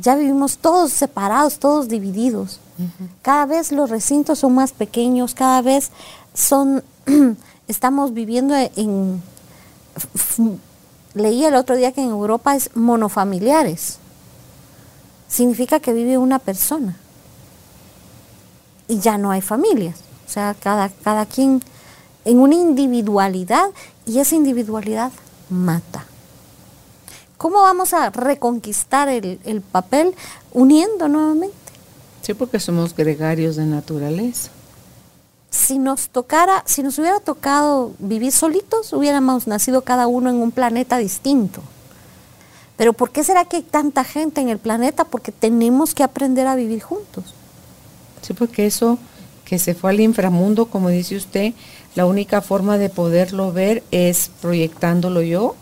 [0.00, 2.60] ya vivimos todos separados, todos divididos.
[3.22, 5.90] Cada vez los recintos son más pequeños, cada vez
[6.32, 6.82] son,
[7.68, 9.22] estamos viviendo en,
[11.14, 13.98] leí el otro día que en Europa es monofamiliares.
[15.28, 16.96] Significa que vive una persona.
[18.88, 19.96] Y ya no hay familias.
[20.26, 21.62] O sea, cada, cada quien
[22.24, 23.66] en una individualidad
[24.06, 25.12] y esa individualidad
[25.48, 26.06] mata.
[27.40, 30.14] ¿Cómo vamos a reconquistar el, papel
[30.52, 31.56] uniendo nuevamente?
[32.20, 34.50] Sí, porque somos gregarios de naturaleza.
[35.48, 40.50] Si nos tocara, si nos hubiera tocado vivir solitos, hubiéramos nacido cada uno en un
[40.50, 41.62] planeta distinto.
[42.76, 45.04] Pero ¿por qué será que hay tanta gente en el planeta?
[45.04, 47.32] Porque tenemos que aprender a vivir juntos.
[48.20, 48.98] Sí, porque eso
[49.46, 51.54] que se fue al inframundo, como dice usted,
[51.94, 55.56] la única forma de poderlo ver es proyectándolo yo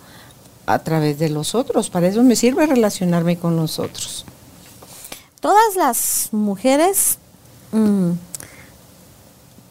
[0.69, 1.91] a través de los otros.
[1.91, 4.25] Para eso me sirve relacionarme con los otros.
[5.41, 7.19] Todas las mujeres,
[7.73, 8.11] mm,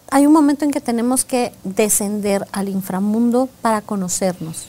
[0.09, 4.65] hay un momento en que tenemos que descender al inframundo para conocernos,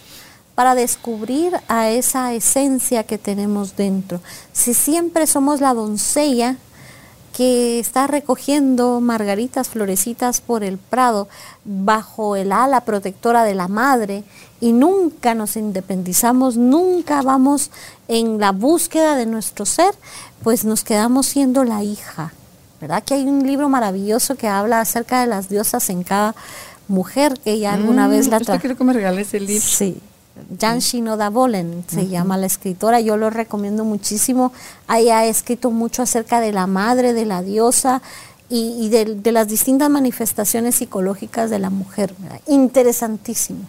[0.55, 4.20] para descubrir a esa esencia que tenemos dentro.
[4.53, 6.57] Si siempre somos la doncella,
[7.39, 11.28] que está recogiendo margaritas florecitas por el prado
[11.64, 14.24] bajo el ala protectora de la madre
[14.61, 17.70] y nunca nos independizamos, nunca vamos
[18.09, 19.95] en la búsqueda de nuestro ser,
[20.43, 22.32] pues nos quedamos siendo la hija.
[22.80, 23.05] ¿Verdad?
[23.05, 26.34] Que hay un libro maravilloso que habla acerca de las diosas en cada
[26.89, 28.61] mujer que ya alguna vez la trajo.
[28.61, 29.64] que me regales el libro.
[29.64, 30.01] Sí,
[30.59, 34.53] Jan Shinoda Bolen se llama la escritora, yo lo recomiendo muchísimo.
[34.95, 38.03] Ella ha escrito mucho acerca de la madre, de la diosa
[38.49, 42.14] y, de, las distintas manifestaciones psicológicas de la mujer.
[42.47, 43.61] Interesantísimo.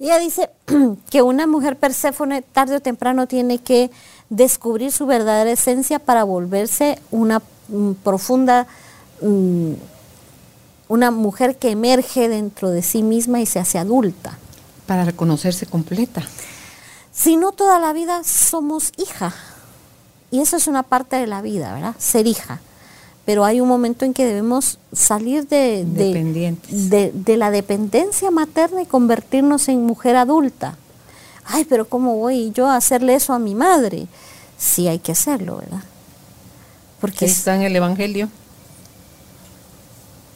[0.00, 0.50] Ella dice
[1.10, 3.90] que una mujer Perséfone tarde o temprano tiene que
[4.30, 8.66] descubrir su verdadera esencia para volverse una mm, profunda,
[9.20, 9.72] mm,
[10.88, 14.38] una mujer que emerge dentro de sí misma y se hace adulta.
[14.90, 16.20] Para reconocerse completa.
[17.12, 19.32] Si no toda la vida somos hija.
[20.32, 21.94] Y eso es una parte de la vida, ¿verdad?
[21.96, 22.60] Ser hija.
[23.24, 28.86] Pero hay un momento en que debemos salir de, de, de la dependencia materna y
[28.86, 30.76] convertirnos en mujer adulta.
[31.44, 34.08] Ay, pero ¿cómo voy yo a hacerle eso a mi madre?
[34.58, 35.84] Sí hay que hacerlo, ¿verdad?
[37.00, 38.28] Porque está en el Evangelio.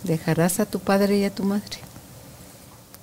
[0.04, 1.83] Dejarás a tu padre y a tu madre.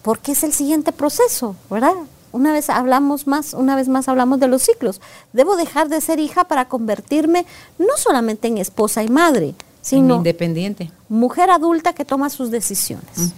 [0.02, 1.93] Porque es el siguiente proceso, ¿verdad?
[2.32, 5.02] Una vez hablamos más, una vez más hablamos de los ciclos.
[5.34, 7.45] Debo dejar de ser hija para convertirme
[7.78, 10.91] no solamente en esposa y madre, sino independiente.
[11.10, 13.34] Mujer adulta que toma sus decisiones.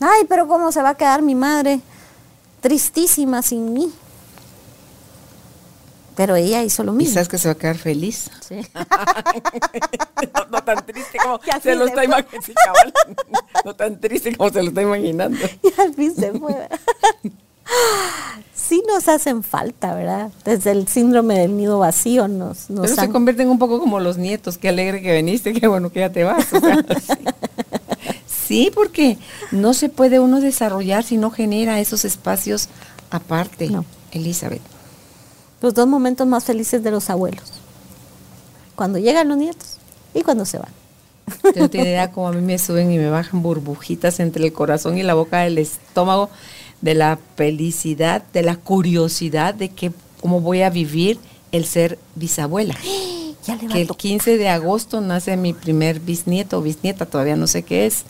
[0.00, 1.80] Ay, pero ¿cómo se va a quedar mi madre
[2.60, 3.92] tristísima sin mí?
[6.16, 7.12] Pero ella hizo lo mismo.
[7.12, 8.30] Quizás que se va a quedar feliz.
[8.40, 8.56] Sí.
[10.50, 12.92] no, tan triste como se lo está imaginando.
[13.64, 15.38] no tan triste como se lo está imaginando.
[15.62, 16.68] Y al fin se fue.
[18.54, 20.30] sí nos hacen falta, ¿verdad?
[20.44, 24.16] Desde el síndrome del nido vacío nos, nos Pero se convierten un poco como los
[24.16, 26.46] nietos, qué alegre que viniste, qué bueno que ya te vas.
[28.26, 28.70] sí.
[28.74, 29.18] porque
[29.50, 32.68] no se puede uno desarrollar si no genera esos espacios
[33.10, 33.84] aparte, no.
[34.12, 34.73] Elizabeth.
[35.60, 37.52] Los dos momentos más felices de los abuelos.
[38.74, 39.78] Cuando llegan los nietos
[40.12, 40.72] y cuando se van.
[41.56, 44.98] no tiene idea cómo a mí me suben y me bajan burbujitas entre el corazón
[44.98, 46.28] y la boca del estómago
[46.80, 51.18] de la felicidad, de la curiosidad de que cómo voy a vivir
[51.52, 52.74] el ser bisabuela.
[53.72, 57.86] que el 15 de agosto nace mi primer bisnieto o bisnieta, todavía no sé qué
[57.86, 58.04] es,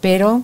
[0.00, 0.42] pero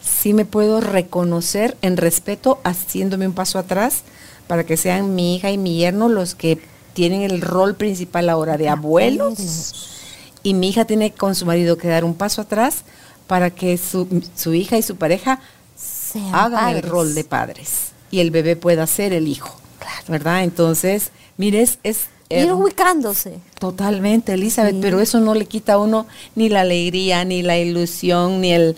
[0.00, 4.02] sí me puedo reconocer en respeto haciéndome un paso atrás
[4.46, 6.58] para que sean mi hija y mi yerno los que
[6.94, 9.74] tienen el rol principal ahora de abuelos
[10.42, 12.84] y mi hija tiene con su marido que dar un paso atrás
[13.26, 15.40] para que su, su hija y su pareja
[16.32, 19.54] hagan el rol de padres y el bebé pueda ser el hijo,
[20.08, 20.44] ¿verdad?
[20.44, 22.06] Entonces, mires, es...
[22.28, 23.38] Ir ubicándose.
[23.58, 28.40] Totalmente, Elizabeth, pero eso no le quita a uno ni la alegría, ni la ilusión,
[28.40, 28.76] ni el...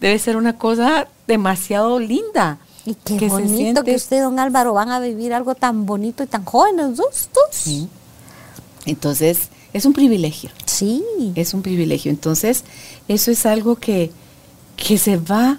[0.00, 2.58] Debe ser una cosa demasiado linda.
[2.86, 6.44] Y qué bonito que usted, don Álvaro, van a vivir algo tan bonito y tan
[6.44, 7.28] jóvenes, dos.
[8.86, 10.50] Entonces, es un privilegio.
[10.64, 11.02] Sí.
[11.34, 12.10] Es un privilegio.
[12.10, 12.64] Entonces,
[13.08, 14.12] eso es algo que,
[14.76, 15.58] que se va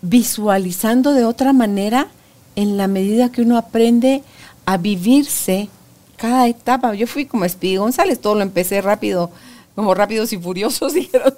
[0.00, 2.08] visualizando de otra manera
[2.56, 4.22] en la medida que uno aprende
[4.64, 5.68] a vivirse
[6.16, 6.94] cada etapa.
[6.94, 9.30] Yo fui como Speedy González, todo lo empecé rápido,
[9.74, 11.34] como rápidos y furiosos, dijeron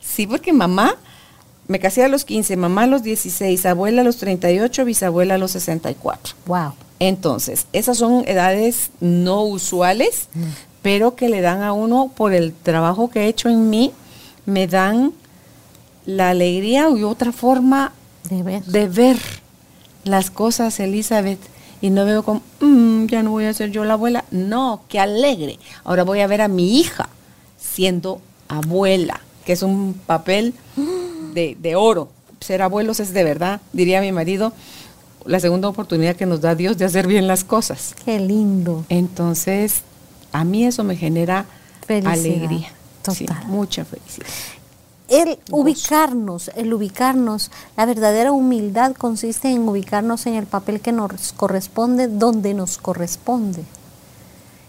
[0.00, 0.96] Sí, porque mamá,
[1.68, 5.38] me casé a los 15, mamá a los 16, abuela a los 38, bisabuela a
[5.38, 6.34] los 64.
[6.46, 6.72] Wow.
[6.98, 10.42] Entonces, esas son edades no usuales, mm.
[10.82, 13.92] pero que le dan a uno, por el trabajo que he hecho en mí,
[14.46, 15.12] me dan
[16.06, 17.92] la alegría y otra forma
[18.30, 19.18] de ver.
[20.04, 21.38] las cosas, Elizabeth.
[21.80, 24.24] Y no veo como, mm, ya no voy a ser yo la abuela.
[24.30, 25.58] No, qué alegre.
[25.84, 27.10] Ahora voy a ver a mi hija
[27.58, 30.54] siendo abuela, que es un papel
[31.38, 32.08] de, de oro.
[32.40, 34.52] Ser abuelos es de verdad, diría mi marido,
[35.24, 37.94] la segunda oportunidad que nos da Dios de hacer bien las cosas.
[38.04, 38.84] Qué lindo.
[38.88, 39.82] Entonces,
[40.32, 41.46] a mí eso me genera
[41.88, 42.72] alegría.
[43.02, 43.46] Total.
[43.46, 44.26] mucha felicidad
[45.08, 51.32] el ubicarnos, el ubicarnos, la verdadera humildad consiste en ubicarnos en el papel que nos
[51.32, 53.64] corresponde, donde nos corresponde.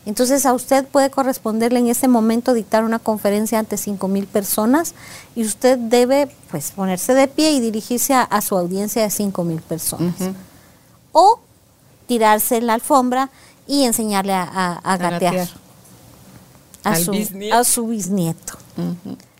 [0.09, 4.95] Entonces a usted puede corresponderle en ese momento dictar una conferencia ante cinco mil personas
[5.35, 9.61] y usted debe pues ponerse de pie y dirigirse a, su audiencia de cinco mil
[9.61, 10.15] personas.
[11.11, 11.39] O
[12.07, 13.29] tirarse en la alfombra
[13.67, 15.47] y enseñarle a, gatear.
[16.83, 17.11] A, su,
[17.53, 18.57] a, su, bisnieto.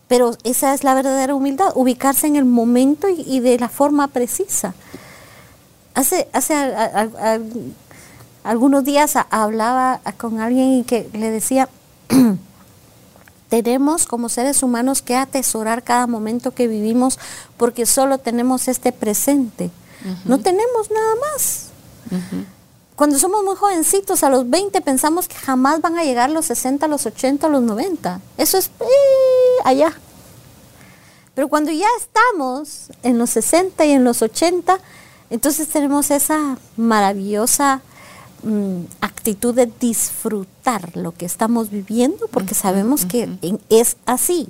[0.06, 4.72] Pero esa es la verdadera humildad, ubicarse en el momento y, de la forma precisa.
[5.94, 6.54] Hace, hace
[8.44, 11.68] algunos días hablaba con alguien y que le decía,
[13.48, 17.18] tenemos como seres humanos que atesorar cada momento que vivimos
[17.56, 19.70] porque solo tenemos este presente.
[20.24, 21.66] No tenemos nada más.
[22.96, 26.86] Cuando somos muy jovencitos, a los 20 pensamos que jamás van a llegar los 60,
[26.88, 28.20] los 80, los 90.
[28.38, 29.92] Eso es eh, allá.
[31.34, 34.78] Pero cuando ya estamos en los 60 y en los 80,
[35.30, 37.82] entonces tenemos esa maravillosa
[38.42, 43.28] mm, actitud de disfrutar lo que estamos viviendo porque sabemos que
[43.68, 44.48] es así.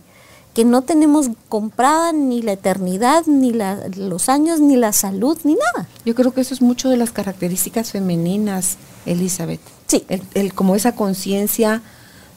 [0.54, 5.88] que no tenemos comprada ni la eternidad, ni los años, ni la salud, ni nada.
[6.04, 8.76] Yo creo que eso es mucho de las características femeninas,
[9.06, 9.60] Elizabeth.
[9.86, 10.04] Sí.
[10.34, 11.82] El, como esa conciencia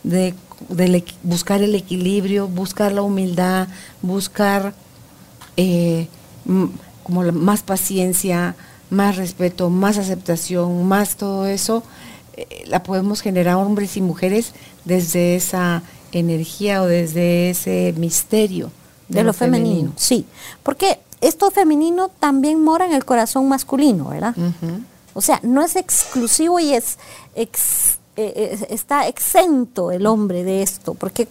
[0.04, 0.36] de,
[1.24, 3.68] buscar el equilibrio, buscar la humildad,
[4.04, 4.76] buscar
[5.58, 6.08] eh,
[7.04, 8.56] como más paciencia,
[8.94, 11.84] más respeto, más aceptación, más todo eso,
[12.38, 14.54] eh, la podemos generar hombres y mujeres
[14.86, 18.72] desde esa energía o desde ese misterio
[19.08, 19.94] de, lo, femenino.
[19.96, 20.26] Sí,
[20.62, 24.36] porque esto femenino también mora en el corazón masculino, ¿verdad?
[25.14, 26.98] O sea, no es exclusivo y es
[28.16, 31.28] eh, eh, está exento el hombre de esto, porque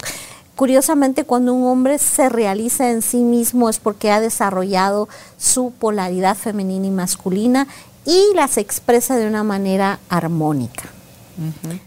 [0.56, 6.36] curiosamente cuando un hombre se realiza en sí mismo es porque ha desarrollado su polaridad
[6.36, 7.66] femenina y masculina
[8.04, 10.84] y las expresa de una manera armónica.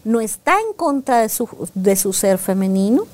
[0.03, 3.05] No está en contra de su, de su ser femenino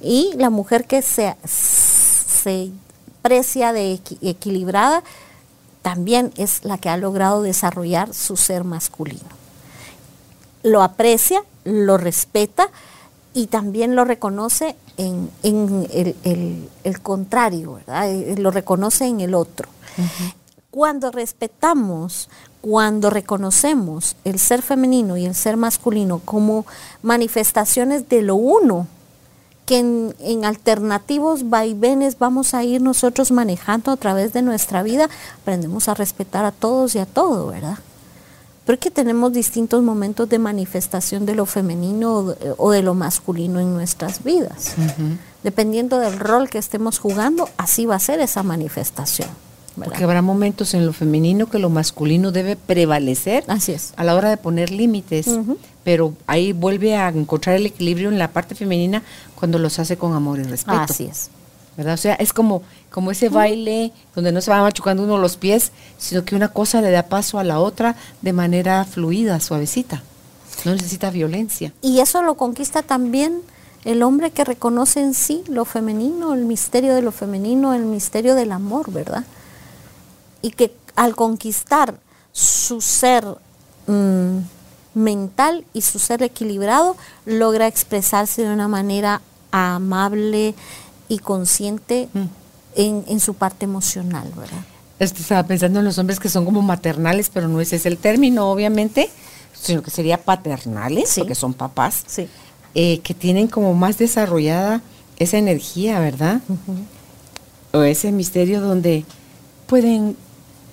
[0.00, 2.70] y la mujer que se, se
[3.22, 5.02] precia de equilibrada
[5.82, 9.28] también es la que ha logrado desarrollar su ser masculino.
[10.62, 12.70] Lo aprecia, lo respeta
[13.34, 18.10] y también lo reconoce en, el, contrario, ¿verdad?
[18.10, 19.68] Eh, lo reconoce en el otro.
[20.70, 22.28] Cuando respetamos
[22.66, 26.66] cuando reconocemos el ser femenino y el ser masculino como
[27.00, 28.88] manifestaciones de lo uno,
[29.66, 35.08] que en, alternativos vaivenes vamos a ir nosotros manejando a través de nuestra vida,
[35.40, 37.78] aprendemos a respetar a todos y a todo, ¿verdad?
[38.66, 43.72] Pero que tenemos distintos momentos de manifestación de lo femenino o de, lo masculino en
[43.72, 44.74] nuestras vidas.
[45.44, 49.28] Dependiendo del rol que estemos jugando, así va a ser esa manifestación.
[49.76, 53.92] Porque habrá momentos en lo femenino que lo masculino debe prevalecer Así es.
[53.96, 55.28] a la hora de poner límites,
[55.84, 59.02] pero ahí vuelve a encontrar el equilibrio en la parte femenina
[59.34, 60.78] cuando los hace con amor y respeto.
[60.78, 61.30] Así es.
[61.76, 61.94] ¿Verdad?
[61.94, 65.72] O sea, es como, como ese baile donde no se va machucando uno los pies,
[65.98, 70.02] sino que una cosa le da paso a la otra de manera fluida, suavecita.
[70.64, 71.72] No necesita violencia.
[71.82, 73.42] Y eso lo conquista también
[73.84, 78.34] el hombre que reconoce en sí lo femenino, el misterio de lo femenino, el misterio
[78.34, 79.24] del amor, ¿verdad?
[80.46, 81.98] y que al conquistar
[82.30, 83.24] su ser
[83.88, 84.38] mm,
[84.94, 90.54] mental y su ser equilibrado, logra expresarse de una manera amable
[91.08, 92.24] y consciente mm.
[92.74, 94.64] en, su parte emocional, ¿verdad?
[94.98, 98.50] estaba pensando en los hombres que son como maternales, pero no ese es el término,
[98.50, 99.10] obviamente,
[99.52, 102.04] sino que sería paternales, porque son papás,
[102.74, 104.82] eh, que tienen como más desarrollada
[105.18, 106.40] esa energía, ¿verdad?
[107.72, 109.04] O ese misterio donde
[109.66, 110.16] pueden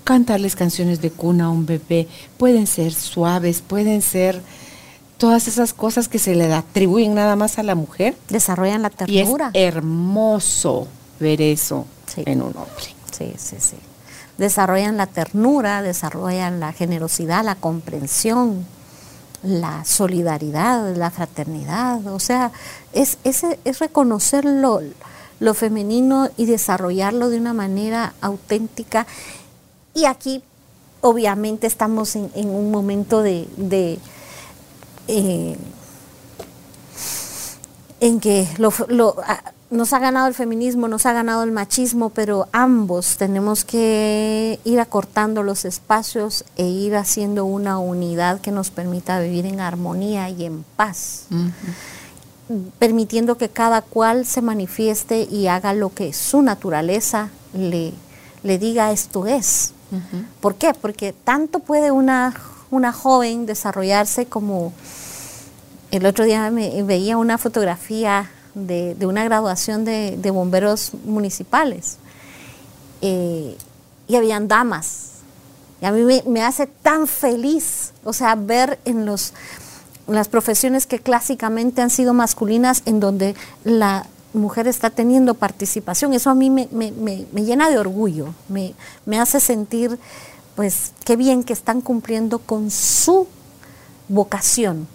[0.04, 2.08] cantarles canciones de cuna a un bebé,
[2.38, 4.42] pueden ser suaves, pueden ser
[5.24, 8.14] todas esas cosas que se le atribuyen nada más a la mujer.
[8.28, 9.52] Desarrollan la ternura.
[9.54, 10.86] Y es hermoso
[11.18, 11.86] ver eso
[12.18, 12.94] en un hombre.
[13.10, 13.78] Sí, sí, sí.
[14.38, 18.66] Desarrollan la ternura, desarrollan la generosidad, la comprensión,
[19.44, 22.06] la solidaridad, la fraternidad.
[22.08, 22.52] O sea,
[22.92, 24.82] es, es, es reconocer lo,
[25.40, 29.08] lo femenino y desarrollarlo de una manera auténtica
[29.94, 30.44] y aquí
[31.04, 34.00] obviamente estamos en, un momento de,
[35.08, 35.58] eh,
[38.00, 38.48] en que
[39.70, 44.80] nos ha ganado el feminismo, nos ha ganado el machismo, pero ambos tenemos que ir
[44.80, 50.46] acortando los espacios e ir haciendo una unidad que nos permita vivir en armonía y
[50.46, 51.28] en paz.
[52.78, 57.94] permitiendo que cada cual se manifieste y haga lo que su naturaleza le,
[58.44, 59.74] le diga esto es.
[60.42, 60.74] ¿Por qué?
[60.74, 62.34] Porque tanto puede una,
[62.74, 64.74] una joven desarrollarse como...
[65.92, 71.98] El otro día me veía una fotografía de, una graduación de, bomberos municipales
[73.02, 73.56] eh,
[74.08, 75.12] y habían damas.
[75.82, 79.34] Y a mí me, hace tan feliz, o sea, ver en los,
[80.08, 86.14] las profesiones que clásicamente han sido masculinas, en donde la, mujer está teniendo participación.
[86.14, 86.66] Eso a mí me,
[87.36, 89.98] llena de orgullo, me, hace sentir,
[90.56, 93.28] pues, qué bien que están cumpliendo con su
[94.08, 94.88] vocación.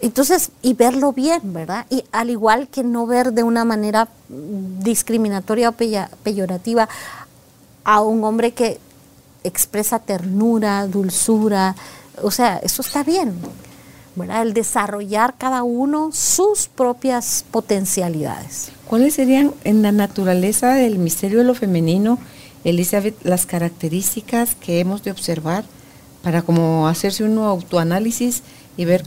[0.00, 1.86] Entonces, y verlo bien, ¿verdad?
[1.90, 5.74] Y al igual que no ver de una manera discriminatoria o
[6.22, 6.88] peyorativa
[7.84, 8.80] a un hombre que
[9.44, 11.76] expresa ternura, dulzura,
[12.22, 13.34] o sea, eso está bien
[14.24, 18.70] el desarrollar cada uno sus propias potencialidades.
[18.86, 22.18] ¿Cuáles serían en la naturaleza del misterio de lo femenino,
[22.64, 25.64] Elizabeth, las características que hemos de observar
[26.22, 28.42] para como hacerse un autoanálisis
[28.76, 29.04] y ver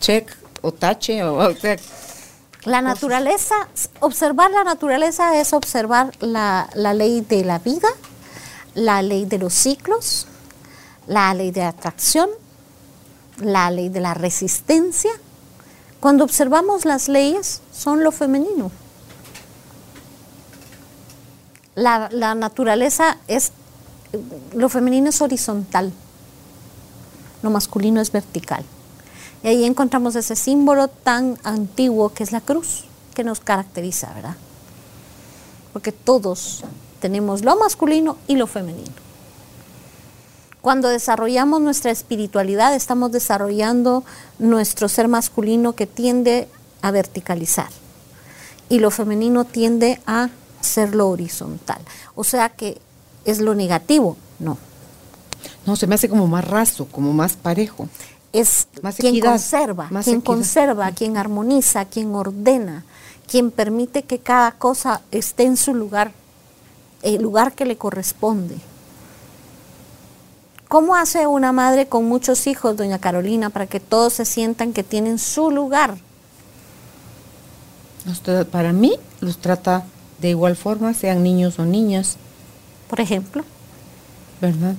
[0.00, 1.54] check o tache o,
[2.64, 3.54] La naturaleza,
[4.00, 7.88] observar la naturaleza es observar la, la ley de la vida,
[8.74, 10.26] la ley de los ciclos,
[11.06, 12.30] la ley de atracción,
[13.38, 15.10] la ley de la resistencia.
[16.00, 18.70] Cuando observamos las leyes, son lo femenino.
[21.74, 23.52] La, naturaleza es,
[24.54, 25.92] lo femenino es horizontal,
[27.42, 28.64] lo masculino es vertical.
[29.42, 34.36] Y ahí encontramos ese símbolo tan antiguo que es la cruz, que nos caracteriza, ¿verdad?
[35.72, 36.62] Porque todos
[37.00, 38.92] tenemos lo masculino y lo femenino.
[40.60, 44.04] Cuando desarrollamos nuestra espiritualidad, estamos desarrollando
[44.38, 46.48] nuestro ser masculino que tiende
[46.82, 47.68] a verticalizar
[48.68, 50.28] y lo femenino tiende a
[50.62, 51.80] ser lo horizontal.
[52.14, 52.80] O sea que
[53.24, 54.58] es lo negativo, no.
[55.66, 57.88] No, se me hace como más raso, como más parejo
[58.32, 58.66] es
[58.98, 62.84] quien conserva, quien conserva, quien armoniza, quien ordena,
[63.26, 66.12] quien permite que cada cosa esté en su lugar,
[67.02, 68.56] el lugar que le corresponde.
[70.68, 74.82] ¿Cómo hace una madre con muchos hijos, doña Carolina, para que todos se sientan que
[74.82, 75.98] tienen su lugar?
[78.50, 79.84] Para mí los trata
[80.22, 82.16] de igual forma, sean niños o niñas.
[82.88, 83.44] Por ejemplo.
[84.40, 84.74] ¿Verdad?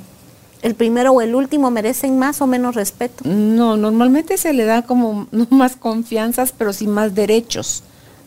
[0.64, 3.28] el primero o el último merecen más o menos respeto?
[3.28, 7.84] No, normalmente se le da como no más confianzas, pero sí más derechos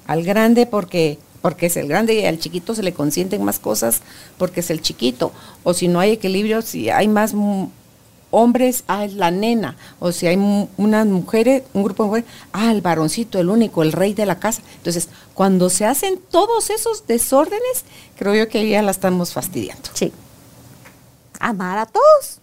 [0.07, 4.03] al grande porque porque es el grande y al chiquito se le consienten más cosas
[4.37, 5.33] porque es el chiquito.
[5.63, 7.35] O si no hay equilibrio, si hay más
[8.31, 9.77] hombres, ah, es la nena.
[9.99, 10.37] O si hay
[10.77, 14.39] unas mujeres, un grupo de mujeres, ah, el varoncito, el único, el rey de la
[14.39, 14.63] casa.
[14.77, 17.85] Entonces, cuando se hacen todos esos desórdenes,
[18.17, 19.91] creo yo que ya la estamos fastidiando.
[19.95, 20.13] Sí
[21.41, 22.41] amar a todos.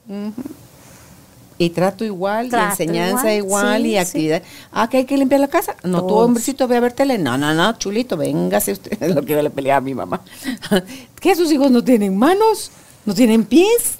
[1.57, 4.41] Y trato igual, y enseñanza igual, y actividad.
[4.71, 5.75] Ah, que hay que limpiar la casa.
[5.83, 7.17] No, tu hombrecito ve a ver tele.
[7.17, 8.97] No, no, no, chulito, véngase usted.
[9.01, 10.21] Es lo que yo le peleaba a mi mamá.
[11.19, 12.71] ¿Qué sus hijos no tienen manos?
[13.05, 13.97] ¿No tienen pies?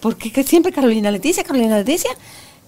[0.00, 2.10] ¿Por qué siempre Carolina Leticia, Carolina Leticia?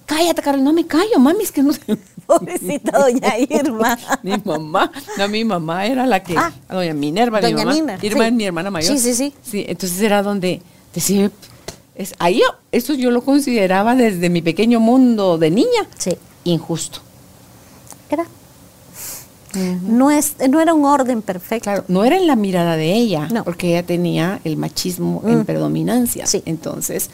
[0.06, 1.80] Cállate, Carolina, no me callo, mami, es que no sé.
[2.26, 3.96] Pobrecita doña Irma.
[4.22, 7.98] mi mamá, no, mi mamá era la que, ah, doña Minerva, doña mi mamá.
[8.02, 8.92] Irma es mi hermana mayor.
[8.92, 9.32] Sí, sí, sí.
[9.42, 10.62] Sí, entonces era donde
[10.94, 11.30] decía,
[11.94, 15.86] es, ahí eso yo lo consideraba desde mi pequeño mundo de niña.
[15.96, 16.16] Sí.
[16.44, 17.00] Injusto.
[18.08, 18.26] Era.
[19.54, 21.64] No, es, no era un orden perfecto.
[21.64, 25.44] Claro, no era en la mirada de ella, porque ella tenía el machismo en mm.
[25.44, 26.26] predominancia.
[26.26, 26.42] Sí.
[26.46, 27.10] Entonces,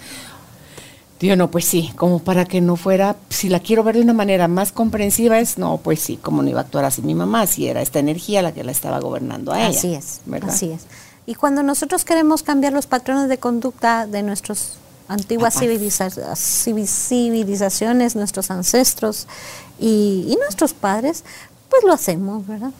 [1.20, 4.12] yo no, pues sí, como para que no fuera, si la quiero ver de una
[4.12, 7.46] manera más comprensiva, es no, pues sí, como no iba a actuar así mi mamá,
[7.46, 9.78] si era esta energía la que la estaba gobernando a ella.
[9.78, 10.82] Así es, así es.
[11.24, 14.74] Y cuando nosotros queremos cambiar los patrones de conducta de nuestras
[15.08, 19.26] antiguas civilizaciones, nuestros ancestros
[19.78, 21.24] y, nuestros padres,
[21.68, 22.72] pues lo hacemos, ¿verdad?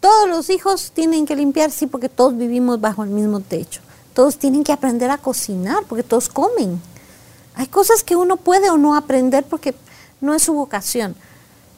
[0.00, 3.80] Todos los hijos tienen que limpiar, sí, porque todos vivimos bajo el mismo techo.
[4.14, 6.80] Todos tienen que aprender a cocinar, porque todos comen.
[7.54, 9.74] Hay cosas que uno puede o no aprender porque
[10.20, 11.16] no es su vocación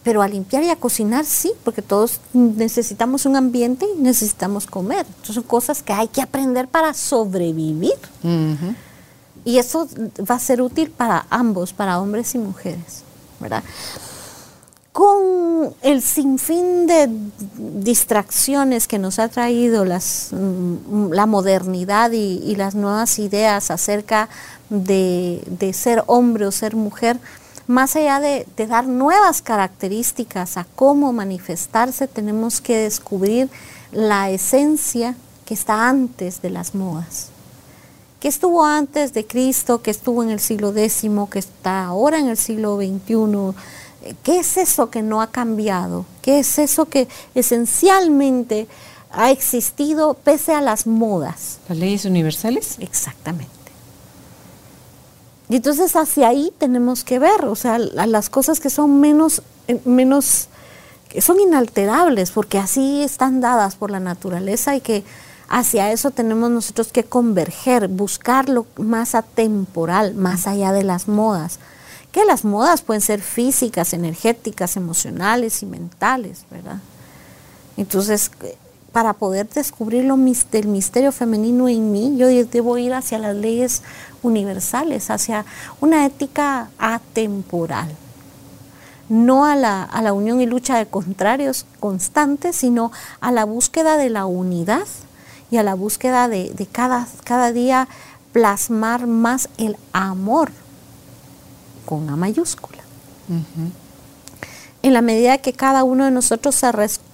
[0.08, 5.04] pero a limpiar y a cocinar sí, porque todos necesitamos un ambiente y necesitamos comer.
[5.06, 7.92] Entonces son cosas que hay que aprender para sobrevivir.
[9.44, 9.86] Y eso
[10.18, 13.02] va a ser útil para ambos, para hombres y mujeres,
[13.38, 13.62] ¿verdad?
[14.98, 17.08] Con el sinfín de
[17.56, 24.28] distracciones que nos ha traído mm, la modernidad y, las nuevas ideas acerca
[24.70, 27.20] de ser hombre o ser mujer,
[27.68, 33.48] más allá de, dar nuevas características a cómo manifestarse, tenemos que descubrir
[33.92, 37.28] la esencia que está antes de las modas.
[38.18, 42.26] que estuvo antes de Cristo, que estuvo en el siglo X, que está ahora en
[42.26, 43.54] el siglo XXI?
[44.22, 46.04] ¿Qué es eso que no ha cambiado?
[46.22, 48.68] ¿Qué es eso que esencialmente
[49.10, 51.58] ha existido pese a las modas?
[51.68, 52.76] ¿Las leyes universales?
[52.80, 53.58] Exactamente.
[55.48, 59.80] Y entonces hacia ahí tenemos que ver, o sea, las cosas que son menos, eh,
[59.86, 60.48] menos,
[61.08, 65.04] que son inalterables, porque así están dadas por la naturaleza y que
[65.48, 71.58] hacia eso tenemos nosotros que converger, buscar lo más atemporal, más allá de las modas.
[72.18, 76.78] Que las modas pueden ser físicas, energéticas, emocionales y mentales, ¿verdad?
[77.76, 78.32] Entonces,
[78.90, 83.82] para poder descubrir lo, el misterio femenino en mí, yo debo ir hacia las leyes
[84.24, 85.44] universales, hacia
[85.80, 87.88] una ética atemporal.
[89.08, 92.90] No a la, a la unión y lucha de contrarios constantes, sino
[93.20, 94.88] a la búsqueda de la unidad
[95.52, 97.86] y a la búsqueda de, cada, cada día
[98.32, 100.50] plasmar más el amor
[101.88, 102.82] con A mayúscula.
[104.82, 106.70] en la medida que cada uno de nosotros se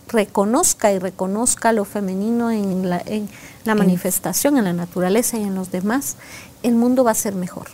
[0.08, 3.28] reconozca y reconozca lo femenino en la, en
[3.62, 6.16] la manifestación, en la naturaleza y en los demás,
[6.64, 7.68] el mundo va a ser mejor.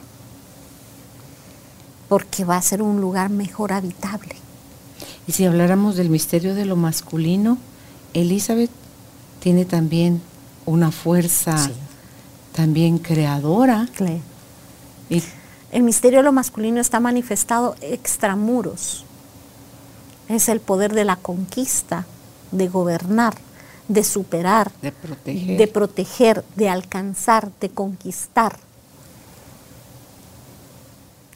[2.11, 4.36] Porque va a ser un lugar mejor habitable.
[5.26, 7.57] Y si habláramos del misterio de lo masculino,
[8.12, 8.70] Elizabeth
[9.38, 10.20] tiene también
[10.66, 11.70] una fuerza
[12.53, 13.88] también creadora.
[15.72, 19.04] El misterio de lo masculino está manifestado extramuros.
[20.28, 22.06] Es el poder de la conquista,
[22.50, 23.34] de gobernar,
[23.88, 28.58] de superar, de proteger, de, proteger, de alcanzar, de conquistar.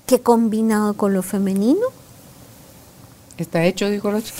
[0.06, 1.86] Que combinado con lo femenino.
[3.38, 4.32] Está hecho, dijo el otro.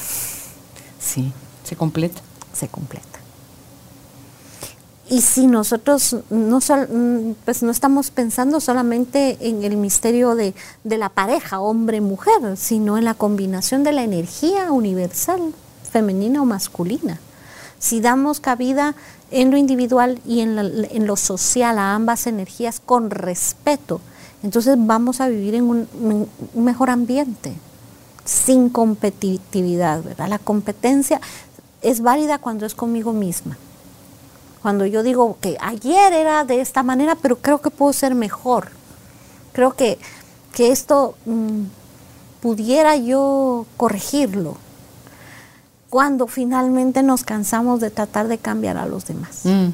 [1.00, 1.32] Sí,
[1.64, 2.20] se completa.
[2.52, 3.13] Se completa.
[5.08, 6.60] Y si nosotros no,
[7.44, 13.12] pues no estamos pensando solamente en el misterio de, la pareja hombre-mujer, sino en la
[13.12, 15.52] combinación de la energía universal,
[15.90, 17.20] femenina o masculina.
[17.78, 18.94] Si damos cabida
[19.30, 24.00] en lo individual y en, en lo social a ambas energías con respeto,
[24.42, 25.88] entonces vamos a vivir en un,
[26.54, 27.52] un mejor ambiente,
[28.24, 30.28] sin competitividad, ¿verdad?
[30.28, 31.20] La competencia
[31.82, 33.58] es válida cuando es conmigo misma
[34.64, 38.68] cuando yo digo que ayer era de esta manera, pero creo que puedo ser mejor.
[39.52, 39.98] Creo que,
[40.54, 41.64] que esto mm,
[42.40, 44.56] pudiera yo corregirlo
[45.90, 49.40] cuando finalmente nos cansamos de tratar de cambiar a los demás.
[49.44, 49.68] Mm.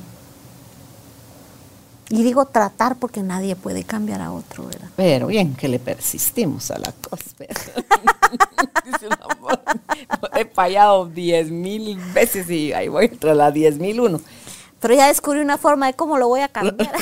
[2.09, 4.89] Y digo tratar porque nadie puede cambiar a otro, ¿verdad?
[4.97, 7.31] Pero bien que le persistimos a la cosa.
[10.35, 14.21] He fallado diez mil veces y ahí voy tras la diez mil uno.
[14.81, 16.93] Pero ya descubrí una forma de cómo lo voy a cambiar.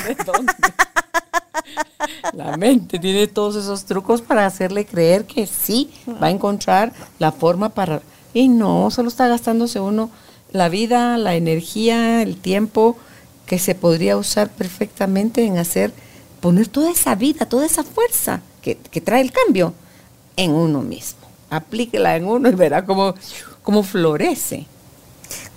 [2.33, 7.31] la mente tiene todos esos trucos para hacerle creer que sí, va a encontrar la
[7.31, 8.01] forma para...
[8.33, 10.09] Y no, solo está gastándose uno
[10.51, 12.97] la vida, la energía, el tiempo
[13.45, 15.91] que se podría usar perfectamente en hacer,
[16.39, 19.73] poner toda esa vida, toda esa fuerza que, trae el cambio
[20.35, 21.19] en uno mismo.
[21.49, 23.15] Aplíquela en uno y verá cómo,
[23.63, 24.67] cómo florece.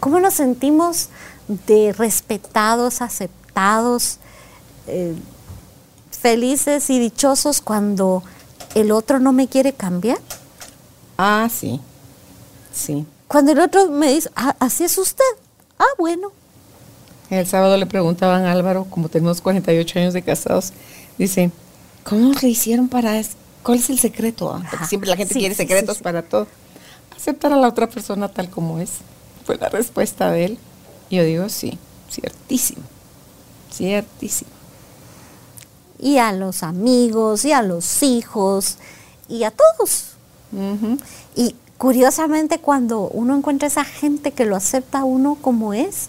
[0.01, 1.09] ¿Cómo nos sentimos
[1.49, 4.19] de respetados, aceptados,
[4.87, 5.15] eh,
[6.11, 8.23] felices y dichosos cuando
[8.75, 10.19] el otro no me quiere cambiar?
[11.19, 11.81] Ah, sí,
[12.73, 13.07] sí.
[13.29, 15.25] Cuando el otro me dice, ah, así es usted.
[15.79, 16.33] Ah, bueno.
[17.31, 20.73] El sábado le preguntaban a Álvaro, como tenemos 48 años de casados,
[21.17, 21.51] dice,
[22.05, 23.33] ¿cómo le hicieron para eso?
[23.63, 24.53] ¿Cuál es el secreto?
[24.53, 26.47] Ah, porque siempre la gente quiere secretos para todo.
[27.17, 28.91] Aceptar a la otra persona tal como es.
[29.45, 30.59] Fue la respuesta de él.
[31.13, 31.79] Yo digo, sí,
[32.11, 32.83] ciertísimo,
[33.71, 34.51] ciertísimo.
[35.99, 38.79] Y a los amigos, y a los hijos,
[39.29, 40.07] y a todos.
[41.37, 46.09] Y curiosamente cuando uno encuentra esa gente que lo acepta a uno como es,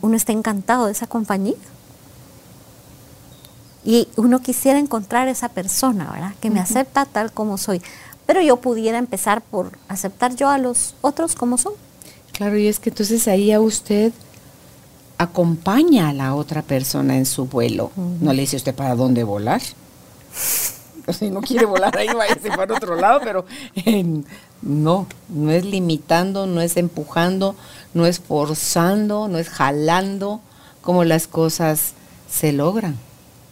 [0.00, 1.54] uno está encantado de esa compañía.
[3.84, 6.34] Y uno quisiera encontrar esa persona, ¿verdad?
[6.40, 7.80] Que me acepta tal como soy.
[8.26, 11.74] Pero yo pudiera empezar por aceptar yo a los otros como son.
[12.42, 14.12] Claro, y es que entonces ahí a usted
[15.16, 17.92] acompaña a la otra persona en su vuelo.
[17.94, 19.62] No le dice usted para dónde volar.
[21.12, 23.44] si no quiere volar ahí, váyase para otro lado, pero
[24.60, 27.54] no, no es limitando, no es empujando,
[27.94, 30.40] no es forzando, no es jalando
[30.80, 31.92] como las cosas
[32.28, 32.98] se logran.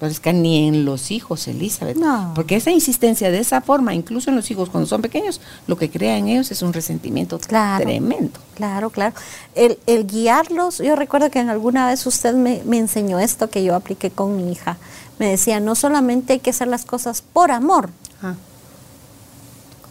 [0.01, 1.99] Pero es que ni en los hijos, Elizabeth.
[1.99, 2.33] No.
[2.35, 5.91] Porque esa insistencia de esa forma, incluso en los hijos cuando son pequeños, lo que
[5.91, 8.41] crea en ellos es un resentimiento tremendo.
[8.55, 9.15] Claro, claro.
[9.55, 9.77] El,
[10.07, 14.39] guiarlos, yo recuerdo que en alguna vez usted me, enseñó esto que yo apliqué con
[14.39, 14.79] mi hija.
[15.19, 17.91] Me decía, no solamente hay que hacer las cosas por amor.
[18.23, 18.37] Ah.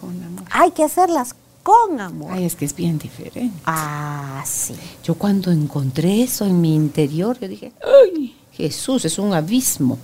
[0.02, 0.44] Con amor.
[0.50, 2.32] Hay que hacerlas con amor.
[2.32, 3.62] Ay, es que es bien diferente.
[3.64, 4.74] Ah, sí.
[5.04, 8.39] Yo cuando encontré eso en mi interior, yo dije, ¡ay!
[8.60, 9.98] Jesús, es un abismo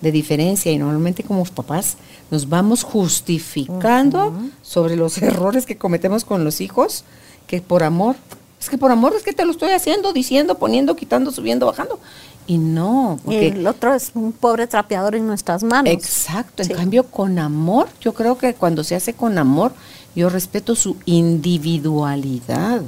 [0.00, 1.96] de diferencia y normalmente como papás
[2.30, 4.32] nos vamos justificando
[4.62, 7.04] sobre los errores que cometemos con los hijos,
[7.46, 8.16] que por amor,
[8.58, 11.98] es que por amor es que te lo estoy haciendo, diciendo, poniendo, quitando, subiendo, bajando.
[12.46, 15.92] Y no, porque el otro es un pobre trapeador en nuestras manos.
[15.92, 19.72] Exacto, en cambio con amor, yo creo que cuando se hace con amor,
[20.16, 22.82] yo respeto su individualidad,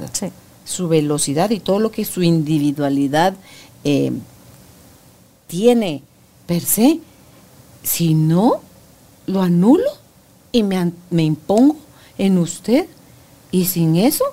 [0.65, 3.35] su velocidad y todo lo que su individualidad
[3.85, 4.11] eh,
[5.53, 6.01] tiene
[6.47, 6.99] per se,
[7.83, 8.61] si no,
[9.27, 9.87] lo anulo
[10.51, 11.75] y me, me impongo
[12.17, 12.87] en usted
[13.51, 14.25] y sin eso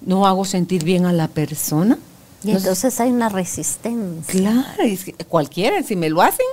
[0.00, 1.96] no hago sentir bien a la persona.
[2.42, 4.40] Y entonces, hay una resistencia.
[4.40, 6.44] Claro, es cualquiera, si me lo hacen,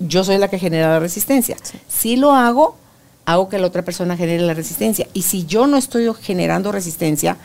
[0.00, 1.56] yo soy la que genera la resistencia.
[1.88, 2.76] Si lo hago,
[3.24, 5.08] hago que la otra persona genere la resistencia.
[5.14, 7.38] Y si yo no estoy generando resistencia,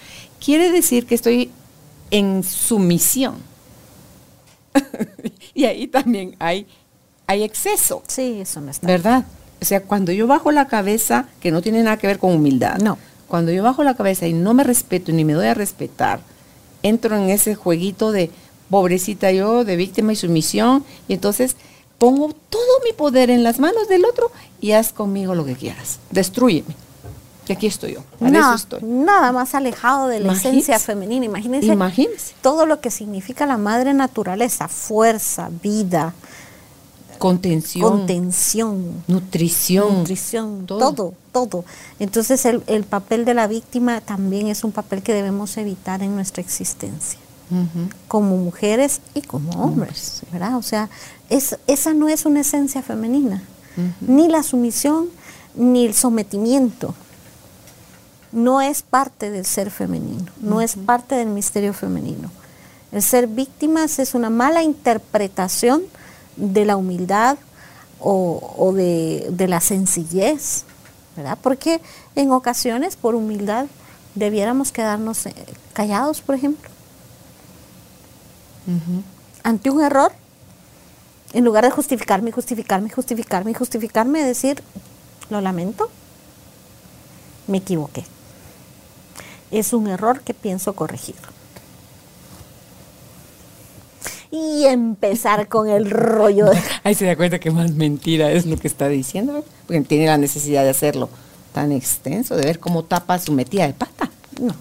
[0.43, 1.51] quiere decir que estoy
[2.11, 3.35] en sumisión.
[5.53, 6.67] y ahí también hay,
[7.27, 8.03] hay exceso.
[8.07, 8.87] Sí, eso no está.
[8.87, 9.25] ¿Verdad?
[9.61, 12.77] O sea, cuando yo bajo la cabeza, que no tiene nada que ver con humildad.
[12.79, 12.97] No.
[13.27, 16.19] Cuando yo bajo la cabeza y no me respeto ni me doy a respetar,
[16.83, 18.31] entro en ese jueguito de
[18.69, 21.55] pobrecita yo, de víctima y sumisión, y entonces
[21.97, 25.99] pongo todo mi poder en las manos del otro y haz conmigo lo que quieras.
[26.09, 26.73] Destruyeme.
[27.47, 28.01] Y aquí estoy yo.
[28.19, 28.83] no, eso estoy.
[28.83, 31.25] Nada más alejado de la esencia femenina.
[31.25, 36.13] Imagínense, Imagínense todo lo que significa la madre naturaleza, fuerza, vida,
[37.21, 41.13] contención, contención nutrición, nutrición todo.
[41.31, 41.65] todo,
[41.99, 46.15] Entonces el, el, papel de la víctima también es un papel que debemos evitar en
[46.15, 47.19] nuestra existencia,
[48.07, 50.57] como mujeres y como hombres, ¿verdad?
[50.57, 50.89] O sea,
[51.29, 53.43] es, esa no es una esencia femenina,
[53.99, 55.09] ni la sumisión
[55.55, 56.95] ni el sometimiento.
[58.31, 62.31] No es parte del ser femenino, no es parte del misterio femenino.
[62.91, 65.83] El ser víctimas es una mala interpretación
[66.35, 67.37] de la humildad
[67.99, 70.63] o, de, la sencillez,
[71.15, 71.37] ¿verdad?
[71.41, 71.81] Porque
[72.15, 73.67] en ocasiones, por humildad,
[74.15, 75.33] debiéramos quedarnos eh,
[75.73, 76.69] callados, por ejemplo.
[79.43, 80.11] Ante un error,
[81.33, 84.63] en lugar de justificarme, justificarme, justificarme, justificarme, decir,
[85.29, 85.89] lo lamento,
[87.47, 88.05] me equivoqué.
[89.51, 91.15] Es un error que pienso corregir
[94.31, 96.49] y empezar con el rollo.
[96.83, 100.17] Ahí se da cuenta que más mentira es lo que está diciendo, porque tiene la
[100.17, 101.09] necesidad de hacerlo
[101.53, 104.09] tan extenso, de ver cómo tapa su metida de pata.
[104.39, 104.55] No.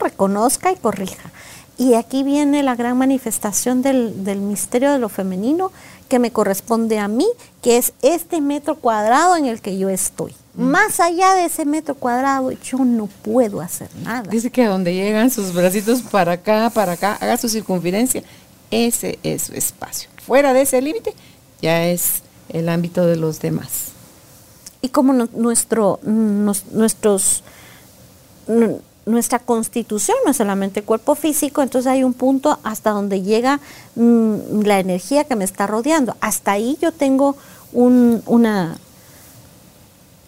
[0.00, 1.30] Reconozca y corrija.
[1.78, 5.70] Y aquí viene la gran manifestación del, del, misterio de lo femenino
[6.08, 7.26] que me corresponde a mí,
[7.62, 10.34] que es este metro cuadrado en el que yo estoy.
[10.56, 14.30] Más allá de ese metro cuadrado, yo no puedo hacer nada.
[14.30, 18.22] Dice que donde llegan sus bracitos para acá, para acá, haga su circunferencia.
[18.70, 20.08] Ese es su espacio.
[20.24, 21.12] Fuera de ese límite
[21.60, 23.88] ya es el ámbito de los demás.
[24.80, 27.42] Y como nuestro, nuestros,
[29.06, 33.60] nuestra constitución no es solamente cuerpo físico, entonces hay un punto hasta donde llega
[33.96, 36.16] mm, la energía que me está rodeando.
[36.20, 37.36] Hasta ahí yo tengo
[37.72, 38.76] una,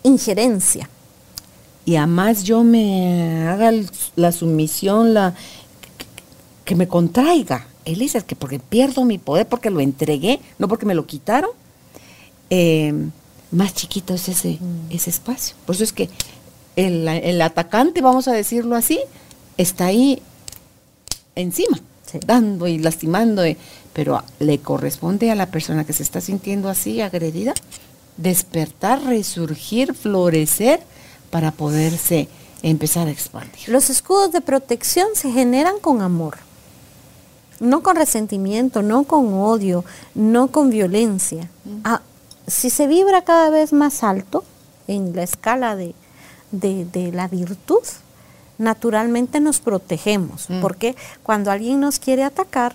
[0.07, 0.89] injerencia.
[1.85, 3.73] Y además yo me haga
[4.17, 5.35] la sumisión, la
[6.65, 7.67] que me contraiga.
[7.85, 11.51] Él dice que porque pierdo mi poder, porque lo entregué, no porque me lo quitaron.
[12.51, 12.93] Eh,
[13.53, 14.91] más chiquito es ese, mm.
[14.91, 15.55] ese espacio.
[15.65, 16.11] Por eso es que
[16.77, 19.01] el, atacante, vamos a decirlo así,
[19.57, 20.21] está ahí
[21.35, 21.81] encima,
[22.27, 23.43] dando y lastimando,
[23.93, 27.55] pero le corresponde a la persona que se está sintiendo así agredida
[28.17, 30.81] despertar, resurgir, florecer
[31.31, 32.29] para poderse
[32.63, 33.69] empezar a expandir.
[33.69, 36.39] Los escudos de protección se generan con amor,
[37.61, 41.49] no con resentimiento, no con odio, no con violencia.
[41.85, 42.01] Ah,
[42.47, 44.45] si se vibra cada vez más alto
[44.89, 45.95] en la escala de,
[47.13, 47.83] la virtud,
[48.59, 50.61] naturalmente nos protegemos, mm.
[50.61, 52.75] porque cuando alguien nos quiere atacar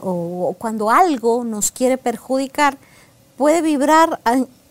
[0.00, 2.76] o cuando algo nos quiere perjudicar,
[3.36, 4.20] puede vibrar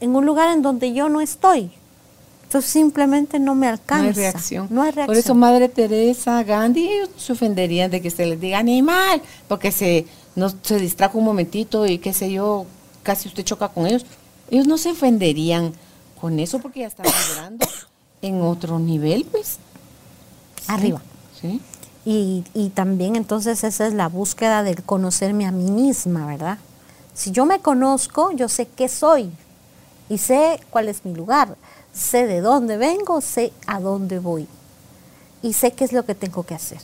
[0.03, 1.71] en un lugar en donde yo no estoy.
[2.43, 4.03] Entonces simplemente no me alcanza.
[4.03, 4.67] No hay reacción.
[4.69, 5.07] No hay reacción.
[5.07, 10.05] Por eso Madre Teresa, Gandhi, se ofenderían de que se les diga animal, porque se,
[10.35, 12.65] no, se distrajo un momentito y qué sé yo,
[13.01, 14.05] casi usted choca con ellos.
[14.51, 15.71] Ellos no se ofenderían
[16.19, 17.65] con eso porque ya están vibrando
[18.21, 19.57] en otro nivel, pues.
[20.67, 21.01] Arriba.
[21.39, 21.61] Sí.
[22.03, 26.57] Y, y también entonces esa es la búsqueda del conocerme a mí misma, ¿verdad?
[27.13, 29.31] Si yo me conozco, yo sé qué soy
[30.13, 31.55] y sé cuál es mi lugar,
[31.91, 34.47] sé de dónde vengo, sé a dónde voy
[35.41, 36.77] y sé qué es lo que tengo que hacer.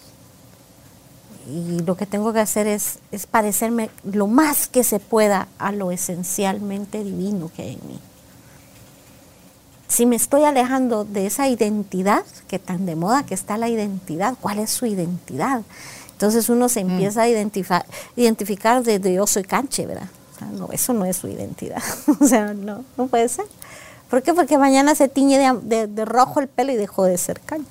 [1.47, 5.71] Y lo que tengo que hacer es, es parecerme lo más que se pueda a
[5.71, 7.99] lo esencialmente divino que hay en mí.
[9.87, 14.37] Si me estoy alejando de esa identidad, que tan de moda que está la identidad,
[14.41, 15.61] ¿cuál es su identidad?
[16.13, 16.89] Entonces uno se mm.
[16.89, 20.09] empieza a identificar, identificar desde yo soy canche, ¿verdad?
[20.47, 21.81] No, eso no es su identidad.
[22.19, 23.45] o sea, no, no puede ser.
[24.09, 24.33] ¿Por qué?
[24.33, 27.69] Porque mañana se tiñe de, rojo el pelo y dejó de ser cancha.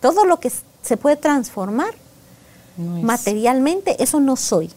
[0.00, 0.50] Todo lo que
[0.82, 1.92] se puede transformar
[2.76, 4.70] materialmente, eso no soy.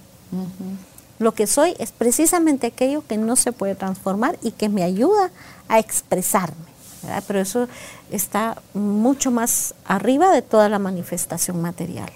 [1.20, 5.32] Lo que soy es precisamente aquello que no se puede transformar y que me ayuda
[5.70, 6.74] a expresarme.
[7.28, 7.68] Pero eso
[8.12, 12.12] está mucho más arriba de toda la manifestación material,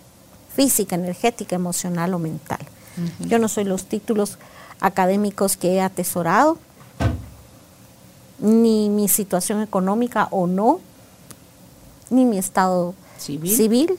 [0.53, 2.60] física, energética, emocional o mental.
[3.20, 4.38] Yo no soy los títulos
[4.80, 6.58] académicos que he atesorado,
[8.39, 10.80] ni mi situación económica o no,
[12.10, 13.98] ni mi estado civil,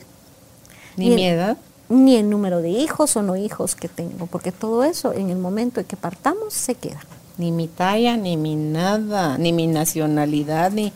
[0.95, 1.57] ni, mi edad,
[1.89, 5.37] ni el número de hijos o no hijos que tengo, porque todo eso en el
[5.37, 7.01] momento en que partamos se queda.
[7.37, 10.91] Ni mi talla, ni mi nada, ni mi nacionalidad, ni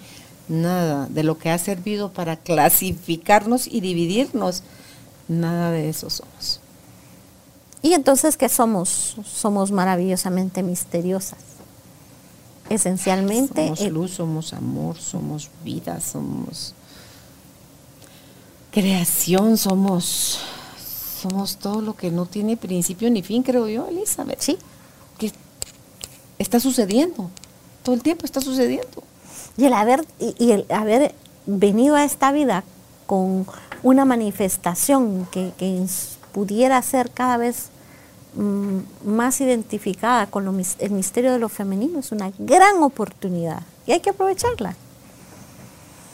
[0.47, 4.63] nada de lo que ha servido para clasificarnos y dividirnos,
[5.27, 6.59] nada de eso somos.
[7.83, 9.17] Y entonces, ¿qué somos?
[9.25, 11.39] Somos maravillosamente misteriosas.
[12.69, 13.75] Esencialmente.
[13.75, 16.73] Somos luz, somos amor, somos vida, somos
[18.71, 20.39] creación, somos,
[21.21, 24.39] somos todo lo que no tiene principio ni fin, creo yo, Elizabeth.
[24.39, 24.57] Sí.
[25.17, 25.33] Que
[26.39, 27.29] está sucediendo,
[27.83, 29.03] todo el tiempo está sucediendo.
[29.57, 31.13] Y el haber, y, el haber
[31.45, 32.63] venido a esta vida
[33.07, 33.45] con
[33.83, 35.85] una manifestación que, que
[36.31, 37.72] pudiera ser cada vez
[38.35, 40.47] más identificada con
[40.79, 44.75] el misterio de lo femenino es una gran oportunidad y hay que aprovecharla.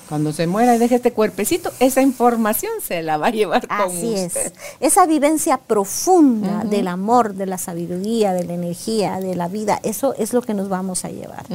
[0.10, 3.78] Cuando se muera y deje este cuerpecito, esa información se la va a llevar con
[3.80, 4.34] Así es.
[4.80, 10.16] Esa vivencia profunda del amor, de la sabiduría, de la energía, de la vida, eso
[10.18, 11.46] es lo que nos vamos a llevar.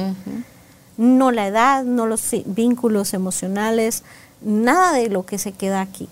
[0.95, 4.03] No la edad, no los vínculos emocionales,
[4.41, 6.07] nada de lo que se queda aquí.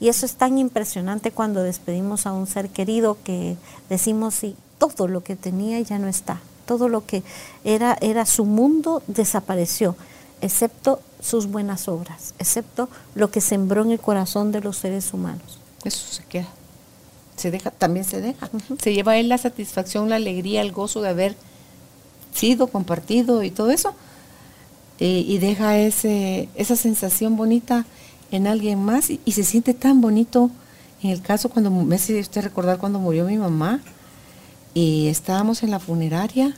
[0.00, 3.56] Y eso es tan impresionante cuando despedimos a un ser querido que
[3.88, 6.40] decimos, sí, todo lo que tenía ya no está.
[6.66, 7.22] Todo lo que
[7.64, 9.96] era, era su mundo desapareció,
[10.40, 15.58] excepto sus buenas obras, excepto lo que sembró en el corazón de los seres humanos.
[15.84, 16.48] Eso se queda.
[17.36, 18.50] Se deja, también se deja.
[18.82, 21.36] Se lleva él la satisfacción, la alegría, el gozo de haber
[22.34, 23.94] sido compartido y todo eso.
[25.00, 27.86] Eh, y deja ese, esa sensación bonita
[28.30, 30.50] en alguien más y, se siente tan bonito.
[31.02, 33.80] En el caso cuando me hace usted recordar cuando murió mi mamá
[34.74, 36.56] y estábamos en la funeraria,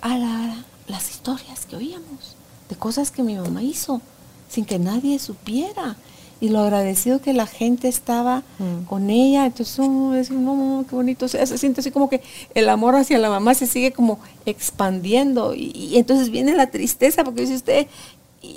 [0.00, 2.36] a la, las historias que oíamos
[2.68, 4.02] de cosas que mi mamá hizo
[4.48, 5.96] sin que nadie supiera
[6.40, 8.84] y lo agradecido que la gente estaba mm.
[8.86, 9.46] con ella.
[9.46, 11.26] Entonces, oh, es, no, qué bonito.
[11.26, 12.20] se siente así como que
[12.54, 15.54] el amor hacia la mamá se sigue como expandiendo.
[15.54, 17.86] Y, entonces viene la tristeza porque dice usted,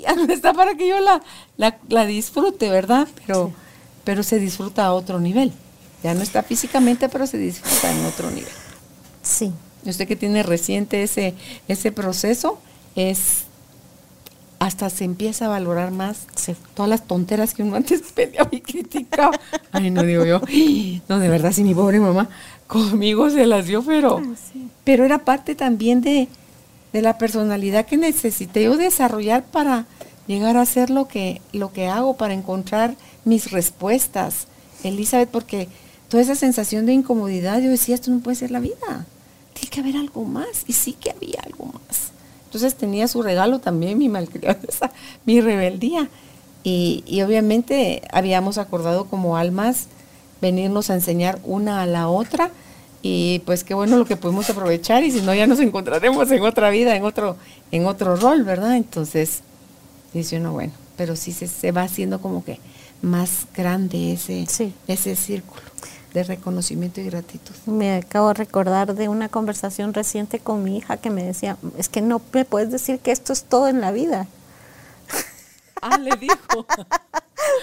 [0.02, 1.22] ya no está para que yo la,
[1.56, 3.08] la, disfrute, ¿verdad?
[3.26, 3.52] Pero,
[4.04, 5.52] pero se disfruta a otro nivel.
[6.02, 8.52] Ya no está físicamente, pero se disfruta en otro nivel.
[9.22, 9.52] Sí.
[9.84, 11.34] Y usted que tiene reciente ese,
[11.66, 12.58] ese proceso,
[12.94, 13.44] es
[14.58, 16.26] hasta se empieza a valorar más
[16.74, 19.38] todas las tonteras que uno antes peleaba y criticaba.
[19.72, 20.40] Ay, no digo yo,
[21.08, 22.28] no, de verdad, si mi pobre mamá
[22.66, 24.34] conmigo se las dio, pero, ah,
[24.84, 26.28] pero era parte también de,
[26.92, 29.86] de, la personalidad que necesité yo desarrollar para
[30.26, 34.46] llegar a hacer lo que, lo que hago, para encontrar mis respuestas,
[34.84, 35.68] Elizabeth, porque
[36.08, 39.06] toda esa sensación de incomodidad, yo decía, esto no puede ser la vida,
[39.54, 42.12] tiene que haber algo más, y sí que había algo más.
[42.46, 44.90] Entonces tenía su regalo también, mi malcrianza,
[45.26, 46.08] mi rebeldía.
[46.64, 49.86] Y, y, obviamente habíamos acordado como almas
[50.40, 52.50] venirnos a enseñar una a la otra.
[53.00, 56.42] Y pues qué bueno lo que pudimos aprovechar y si no ya nos encontraremos en
[56.42, 57.36] otra vida, en otro,
[57.70, 58.76] en otro rol, ¿verdad?
[58.76, 59.42] Entonces,
[60.12, 62.58] dice uno, bueno, pero sí se, se va haciendo como que
[63.02, 64.46] más grande ese,
[64.88, 65.62] ese círculo
[66.12, 67.54] de reconocimiento y gratitud.
[67.66, 71.88] Me acabo de recordar de una conversación reciente con mi hija que me decía, es
[71.88, 74.26] que no me puedes decir que esto es todo en la vida.
[75.80, 76.66] Ah, le dijo.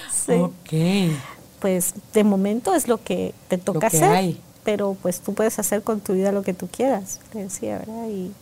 [0.09, 0.31] sí.
[0.31, 1.17] Ok.
[1.59, 6.01] Pues de momento es lo que te toca hacer, pero pues tú puedes hacer con
[6.01, 8.07] tu vida lo que tú quieras, le decía, ¿verdad?
[8.09, 8.33] Y,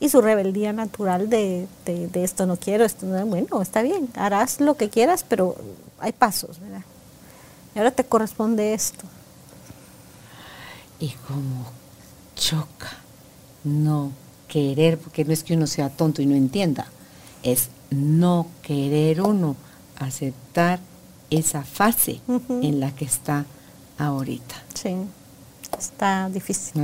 [0.00, 4.08] y su rebeldía natural de, de, de, esto no quiero, esto no, bueno, está bien,
[4.14, 5.56] harás lo que quieras, pero
[5.98, 6.82] hay pasos, ¿verdad?
[7.74, 9.06] Y ahora te corresponde esto
[11.00, 11.66] y como
[12.36, 12.98] choca
[13.64, 14.12] no
[14.46, 16.86] querer, porque no es que uno sea tonto y no entienda,
[17.42, 19.56] es no querer uno
[19.98, 20.78] aceptar
[21.30, 23.46] esa fase en la que está
[23.98, 24.56] ahorita.
[24.74, 24.96] Sí,
[25.80, 26.82] está difícil.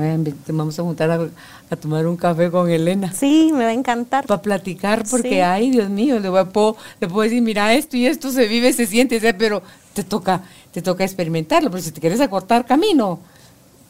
[0.49, 3.13] Vamos a juntar a, tomar un café con Elena.
[3.13, 4.27] Sí, me va a encantar.
[4.27, 7.97] Para platicar, porque, ay, Dios mío, le, voy a, puedo, le puedo decir, mira, esto
[7.97, 9.63] y esto se vive, se siente, pero
[9.95, 10.43] te toca,
[10.73, 13.21] te toca experimentarlo, pero si te quieres acortar camino,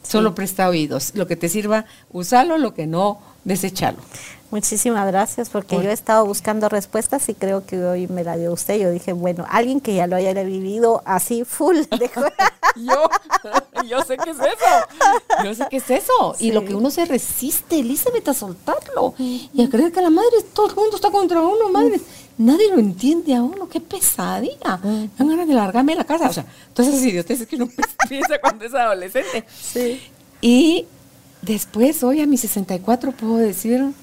[0.07, 1.11] Solo presta oídos.
[1.15, 3.97] Lo que te sirva, usalo, lo que no, desechalo.
[4.49, 8.53] Muchísimas gracias, porque yo he estado buscando respuestas y creo que hoy me la dio
[8.53, 8.79] usted.
[8.79, 11.79] Yo dije, bueno, alguien que ya lo haya vivido así full.
[12.77, 13.09] yo,
[13.89, 15.43] yo sé que es eso.
[15.43, 16.35] Yo sé que es eso.
[16.39, 19.15] Y lo que uno se resiste, Elizabeth, a soltarlo.
[19.17, 21.99] Y a creer que la madre, todo el mundo está contra uno, madre.
[22.37, 24.79] Nadie lo entiende a uno, qué pesadilla.
[24.81, 26.29] Me dan ganas de largarme de la casa.
[26.29, 27.67] O sea, todas esas idioteces que uno
[28.07, 29.43] piensa cuando es adolescente.
[29.49, 30.01] Sí.
[30.39, 30.85] Y
[31.47, 33.93] después, hoy a mis 64, puedo decir,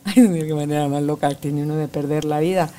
[0.04, 2.70] Ay, mira qué manera más loca tiene uno de perder la vida.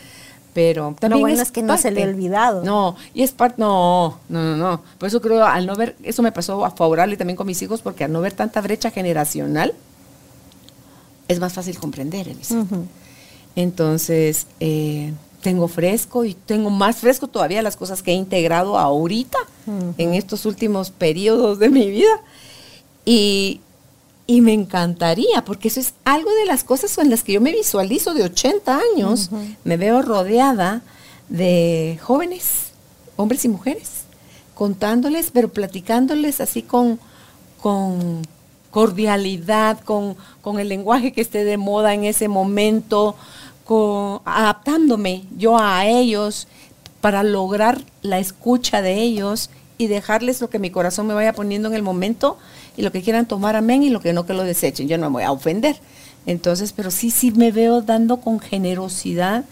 [0.54, 2.62] Pero también Lo bueno es, que no se le ha olvidado.
[2.64, 4.82] No, y es parte, no, no, no, no.
[4.98, 7.82] Por eso creo, al no ver, eso me pasó a favorable también con mis hijos,
[7.82, 9.74] porque al no ver tanta brecha generacional,
[11.30, 12.66] es más fácil comprender, Elisa.
[13.56, 19.38] Entonces, eh, tengo fresco y tengo más fresco todavía las cosas que he integrado ahorita,
[19.98, 22.20] en estos últimos periodos de mi vida.
[23.06, 23.62] Y,
[24.32, 27.52] y me encantaría, porque eso es algo de las cosas con las que yo me
[27.52, 29.30] visualizo de 80 años.
[29.66, 30.84] Me veo rodeada
[31.28, 32.72] de jóvenes,
[33.18, 33.90] hombres y mujeres,
[34.56, 36.98] contándoles, pero platicándoles así con,
[37.62, 38.26] con
[38.70, 43.18] cordialidad, con, con el lenguaje que esté de moda en ese momento,
[43.66, 46.48] con, adaptándome yo a ellos
[47.02, 51.68] para lograr la escucha de ellos y dejarles lo que mi corazón me vaya poniendo
[51.68, 52.38] en el momento
[52.78, 54.88] y lo que quieran tomar, amén, y lo que no, que lo desechen.
[54.88, 55.78] Yo no me voy a ofender.
[56.26, 59.46] Entonces, pero sí, sí me veo dando con generosidad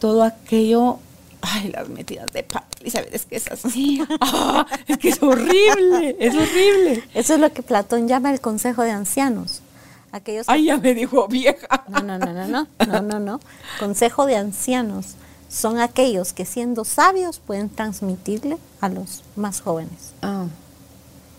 [0.00, 0.98] todo aquello.
[1.40, 4.02] Ay, las metidas de pata, Elizabeth, es que es así.
[4.20, 7.04] Ah, es que es horrible, es horrible.
[7.14, 9.62] Eso es lo que Platón llama el consejo de ancianos.
[10.10, 11.84] Aquellos Ay, ya me dijo vieja.
[11.88, 13.40] No, no, no, no, no, no, no, no.
[13.78, 15.14] Consejo de ancianos
[15.48, 20.14] son aquellos que siendo sabios pueden transmitirle a los más jóvenes.
[20.22, 20.46] Ah,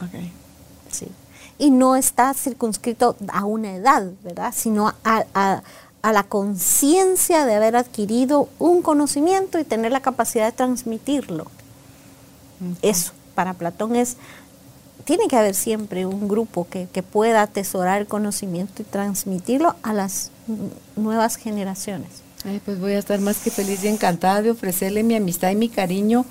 [0.01, 0.31] ok.
[0.91, 1.07] Sí.
[1.57, 4.53] Y no está circunscrito a una edad, ¿verdad?
[4.55, 5.63] Sino a, a,
[6.01, 11.47] a la conciencia de haber adquirido un conocimiento y tener la capacidad de transmitirlo.
[12.81, 14.17] Eso, para Platón es,
[15.05, 19.93] tiene que haber siempre un grupo que, que pueda atesorar el conocimiento y transmitirlo a
[19.93, 20.31] las
[20.95, 22.09] nuevas generaciones.
[22.45, 25.55] Ay, pues voy a estar más que feliz y encantada de ofrecerle mi amistad y
[25.55, 26.25] mi cariño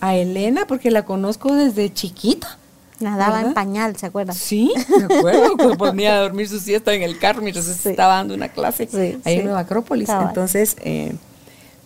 [0.00, 2.58] a Elena, porque la conozco desde chiquita.
[3.00, 3.48] Nadaba ¿Verdad?
[3.48, 4.32] en pañal, ¿se acuerda?
[4.32, 4.72] Sí,
[5.08, 7.88] me acuerdo, que ponía a dormir su siesta en el carro mientras Sí.
[7.90, 9.32] estaba dando una clase Sí, ahí sí.
[9.40, 10.06] en Nueva Acrópolis.
[10.06, 10.28] Cabal.
[10.28, 11.14] Entonces, eh,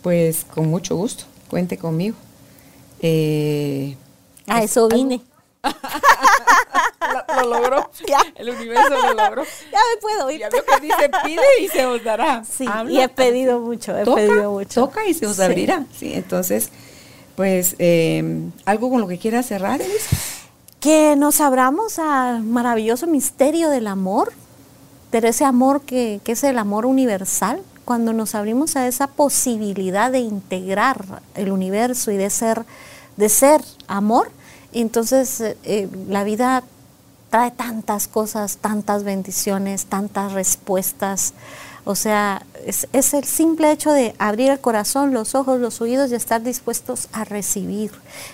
[0.02, 2.16] pues con mucho gusto, cuente conmigo.
[3.01, 3.97] Eh,
[4.47, 5.20] A es eso algo- vine.
[7.01, 8.18] Lo, lo logró, Ya.
[8.36, 9.44] el universo lo logró.
[9.72, 10.40] Ya me puedo ir.
[10.40, 12.44] Ya veo que dice pide y se os dará.
[12.44, 14.80] Sí, Habla, y he pedido mucho, he toca, pedido mucho.
[14.82, 15.85] Toca y se os abrirá.
[15.98, 16.68] Sí, entonces,
[17.36, 20.16] pues, eh, algo con lo que quiera cerrar, Elisa.
[20.81, 24.33] Que nos abramos al maravilloso misterio del amor,
[25.11, 30.13] pero ese amor que, que es el amor universal, cuando nos abrimos a esa posibilidad
[30.13, 32.67] de integrar el universo y de ser,
[33.17, 34.31] de ser amor,
[34.73, 36.63] entonces eh, eh, la vida
[37.31, 41.35] trae tantas cosas, tantas bendiciones, tantas respuestas.
[41.90, 46.10] O sea, es, es el simple hecho de abrir el corazón, los ojos, los oídos
[46.12, 47.90] y estar dispuestos a recibir.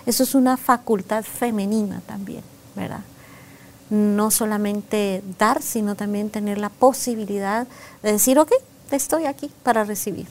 [0.06, 2.42] Eso es una facultad femenina también,
[2.74, 3.02] ¿verdad?
[3.90, 7.68] No solamente dar, sino también tener la posibilidad
[8.02, 8.50] de decir, ok,
[8.90, 10.26] estoy aquí para recibir,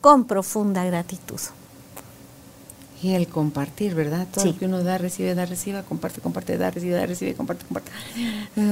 [0.00, 1.40] con profunda gratitud.
[3.02, 4.28] Y el compartir, ¿verdad?
[4.32, 4.52] Todo Sí.
[4.52, 7.90] lo que uno da, recibe, da, recibe, comparte, comparte, da, recibe, da, recibe, comparte, comparte.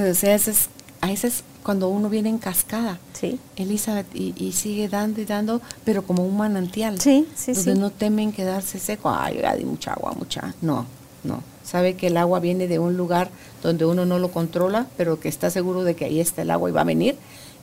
[0.09, 0.69] O sea, ese es,
[1.01, 3.39] a veces es cuando uno viene en cascada, Sí.
[3.55, 6.99] Elizabeth, y, y sigue dando y dando, pero como un manantial.
[6.99, 7.79] Sí, sí, donde sí.
[7.79, 9.11] no temen quedarse seco.
[9.11, 10.55] Ay, ya di mucha agua, mucha.
[10.61, 10.85] No,
[11.23, 11.43] no.
[11.63, 13.29] Sabe que el agua viene de un lugar
[13.61, 16.69] donde uno no lo controla, pero que está seguro de que ahí está el agua
[16.69, 17.15] y va a venir.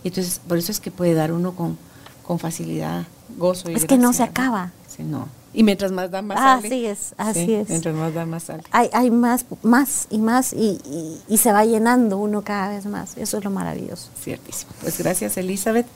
[0.04, 1.76] Y entonces, por eso es que puede dar uno con,
[2.24, 3.04] con facilidad,
[3.36, 4.70] gozo y Es que no se acaba.
[4.86, 5.28] Sí, no.
[5.54, 6.90] Y mientras más da, más Así sale.
[6.90, 7.68] es, así Sí, es.
[7.68, 8.62] Mientras más da, más sale.
[8.70, 12.84] Hay, hay más, más y más y, y- y se va llenando uno cada vez
[12.86, 13.16] más.
[13.16, 14.08] Eso es lo maravilloso.
[14.22, 14.70] Ciertísimo.
[14.82, 15.86] Pues gracias, Elizabeth.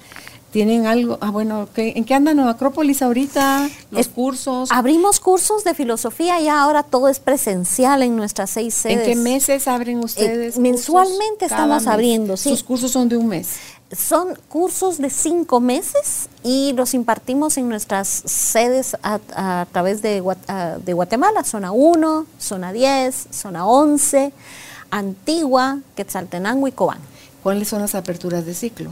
[0.52, 1.16] ¿Tienen algo?
[1.22, 3.70] Ah, bueno, ¿qué- ¿en qué andan Nueva Acrópolis ahorita?
[3.90, 4.70] Los Es- cursos.
[4.70, 8.98] Abrimos cursos de filosofía, ya ahora todo es presencial en nuestras seis sedes.
[8.98, 10.56] ¿En qué meses abren ustedes?
[10.56, 11.86] Eh, mensualmente estamos mes.
[11.92, 12.50] abriendo, sí.
[12.50, 13.48] Sus cursos son de un mes.
[13.96, 20.22] Son cursos de cinco meses y los impartimos en nuestras sedes a, a través de,
[20.84, 24.32] de Guatemala, zona 1, zona 10, zona 11,
[24.90, 27.00] Antigua, Quetzaltenango y Cobán.
[27.42, 28.90] ¿Cuáles son las aperturas de ciclo?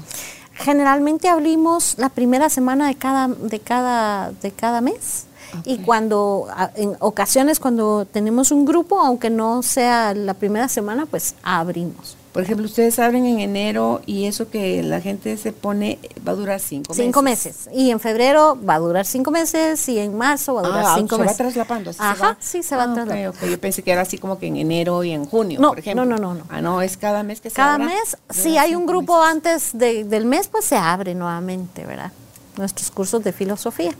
[0.52, 5.24] Generalmente abrimos la primera semana de cada, de cada, de cada mes.
[5.64, 6.46] Y cuando,
[6.76, 12.16] en ocasiones cuando tenemos un grupo, aunque no sea la primera semana, pues abrimos.
[12.32, 16.34] Por ejemplo, ustedes abren en enero y eso que la gente se pone va a
[16.36, 17.68] durar cinco, Cinco meses.
[17.74, 20.94] Y en febrero va a durar cinco meses y en marzo va a durar Ah,
[20.96, 21.34] cinco se meses.
[21.34, 21.90] va traslapando.
[21.90, 22.36] así se Ajá, va.
[22.38, 23.46] sí, se va Ah, traslapando.
[23.48, 26.04] Yo pensé que era así como que en enero y en junio, No, por ejemplo.
[26.04, 26.44] no, no, no, no.
[26.50, 29.30] Ah, no, es cada mes que se Cada abra, mes, si hay un grupo meses.
[29.32, 32.12] antes de- del mes, pues se abre nuevamente, ¿verdad?
[32.56, 33.90] Nuestros cursos de filosofía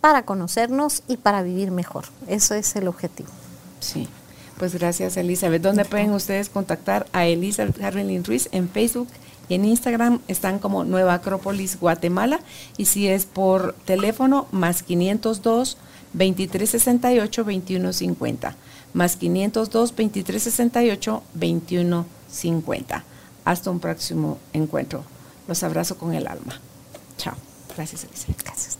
[0.00, 2.06] para conocernos y para vivir mejor.
[2.28, 3.28] Eso es el objetivo.
[3.80, 4.08] Sí.
[4.60, 5.62] Pues gracias, Elizabeth.
[5.62, 8.50] ¿Dónde pueden ustedes contactar a Elizabeth Harlin Ruiz?
[8.52, 9.08] En Facebook
[9.48, 12.40] y en Instagram están como Nueva Acrópolis Guatemala.
[12.76, 15.78] Y si es por teléfono, más 502
[16.12, 18.54] 2368 2150.
[18.92, 23.04] Más 502 2368 2150.
[23.46, 25.04] Hasta un próximo encuentro.
[25.48, 26.60] Los abrazo con el alma.
[27.16, 27.34] Chao.
[27.74, 28.42] Gracias, Elizabeth.
[28.44, 28.79] Gracias.